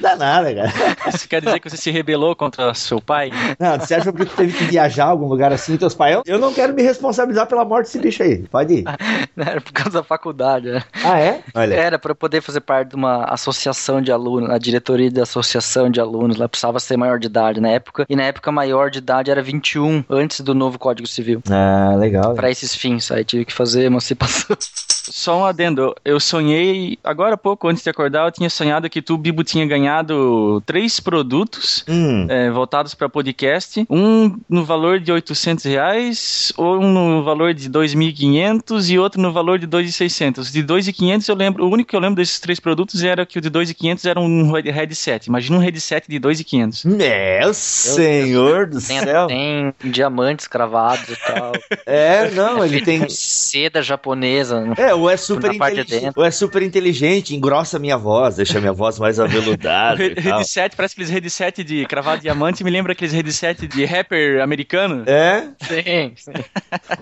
[0.00, 0.72] Dá nada, cara.
[1.08, 3.30] Isso quer dizer que você se rebelou contra seu pai?
[3.58, 6.16] Não, certo foi porque tu teve que viajar a algum lugar assim, teus pais.
[6.16, 8.38] Eu, eu não quero me responsabilizar pela morte desse bicho aí.
[8.48, 8.84] Pode ir.
[9.36, 10.82] Era por causa da faculdade, né?
[11.04, 11.42] Ah, é?
[11.54, 11.74] Olha.
[11.74, 15.90] Era para eu poder fazer parte de uma associação de alunos, a diretoria da associação
[15.90, 18.98] de alunos, lá precisava ser maior de idade na época, e na época maior de
[18.98, 21.42] idade era 21, antes do novo Código Civil.
[21.50, 22.34] Ah, legal.
[22.34, 24.56] Para esses fins, aí tive que fazer emancipação.
[25.10, 25.94] Só um adendo.
[26.04, 29.66] Eu sonhei, agora há pouco, antes de acordar, eu tinha sonhado que tu, Bibo, tinha
[29.66, 32.26] ganhado três produtos Hum.
[32.28, 33.86] é, voltados para podcast.
[33.90, 39.58] Um no valor de 800 reais, um no valor de 2.500 e outro no valor
[39.58, 40.50] de 2.600.
[40.52, 43.40] De 2.500 eu lembro, o único que eu lembro desses três produtos era que o
[43.40, 45.26] de 2.500 era um headset.
[45.28, 46.84] Imagina um headset de 2.500.
[46.84, 49.26] Meu senhor do Tem, céu.
[49.26, 51.52] tem diamantes cravados e tal.
[51.86, 53.08] É, não, ele tem.
[53.08, 54.64] Seda japonesa.
[54.76, 56.12] É, ou é super inteligente.
[56.16, 60.06] Ou é super inteligente, engrossa a minha voz, deixa a minha voz mais aveludada e
[60.08, 60.38] he- tal.
[60.38, 65.04] headset, parece aqueles headset de cravado diamante, me lembra aqueles headset de rapper americano.
[65.06, 65.48] É?
[65.60, 66.32] Sim, sim.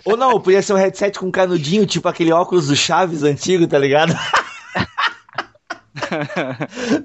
[0.05, 3.79] Ou não, podia ser um headset com canudinho, tipo aquele óculos do Chaves antigo, tá
[3.79, 4.15] ligado?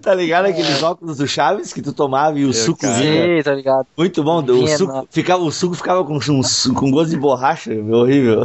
[0.02, 0.46] tá ligado?
[0.48, 2.94] Aqueles óculos do Chaves que tu tomava e o suco cara.
[2.96, 3.38] vinha.
[3.38, 3.88] Sim, tá ligado?
[3.98, 8.44] Muito bom, o suco, ficava, o suco ficava com, um com gosto de borracha, horrível.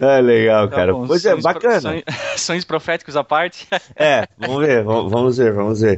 [0.00, 0.92] É legal, Tá cara.
[0.92, 1.80] bom, pois é, sonhos pro- bacana.
[1.80, 2.04] sonhos-
[2.36, 3.66] Sonhos proféticos à parte.
[3.96, 5.96] É, vamos ver, vamos ver, vamos ver.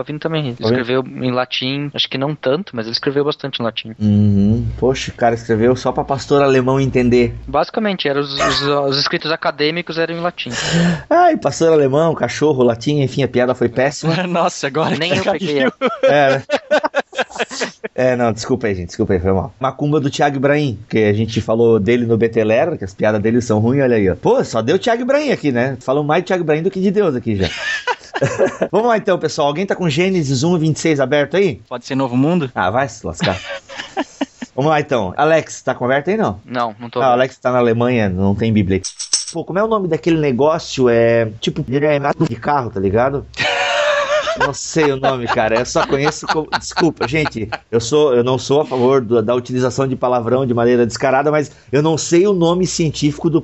[0.00, 0.54] O Vini também.
[0.54, 3.94] Tá escreveu em latim, acho que não tanto, mas ele escreveu bastante em latim.
[3.98, 4.66] Uhum.
[4.78, 7.34] Poxa, o cara escreveu só pra pastor alemão entender.
[7.46, 10.50] Basicamente, eram os, os, os escritos acadêmicos eram em latim.
[11.08, 14.22] Ai, pastor alemão, cachorro, latim, enfim, a piada foi péssima.
[14.26, 15.62] Nossa, agora Nem que eu peguei.
[16.02, 16.42] É, né?
[17.94, 19.54] É, não, desculpa aí, gente, desculpa aí, foi mal.
[19.60, 23.40] Macumba do Thiago Ibrahim, que a gente falou dele no Betelera, que as piadas dele
[23.40, 24.16] são ruins, olha aí, ó.
[24.16, 25.76] Pô, só deu Thiago Ibrahim aqui, né?
[25.80, 27.48] Falamos mais de Thiago Ibrahim do que de Deus aqui já.
[28.70, 29.48] Vamos lá então, pessoal.
[29.48, 31.60] Alguém tá com Gênesis 1, 26 aberto aí?
[31.68, 32.50] Pode ser Novo Mundo?
[32.54, 33.38] Ah, vai se lascar.
[34.54, 35.12] Vamos lá então.
[35.16, 36.40] Alex, tá com aberto aí não?
[36.44, 37.00] Não, não tô.
[37.00, 38.80] Ah, Alex tá na Alemanha, não tem Bíblia.
[39.32, 40.88] Pô, como é o nome daquele negócio?
[40.88, 43.26] É tipo, de carro, tá ligado?
[44.38, 45.60] Não sei o nome, cara.
[45.60, 46.26] Eu só conheço.
[46.26, 47.48] como- Desculpa, gente.
[47.70, 51.30] Eu sou, eu não sou a favor do- da utilização de palavrão de maneira descarada,
[51.30, 53.40] mas eu não sei o nome científico do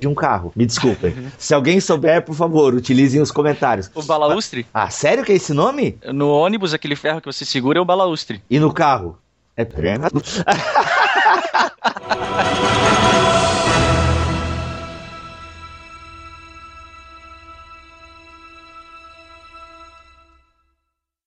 [0.00, 0.52] de um carro.
[0.56, 1.14] Me desculpem.
[1.38, 3.90] Se alguém souber, por favor, utilizem os comentários.
[3.94, 4.66] O balaustre?
[4.74, 5.98] Ah, sério que é esse nome?
[6.12, 8.42] No ônibus, aquele ferro que você segura é o balaustre.
[8.50, 9.18] E no carro?
[9.56, 9.64] É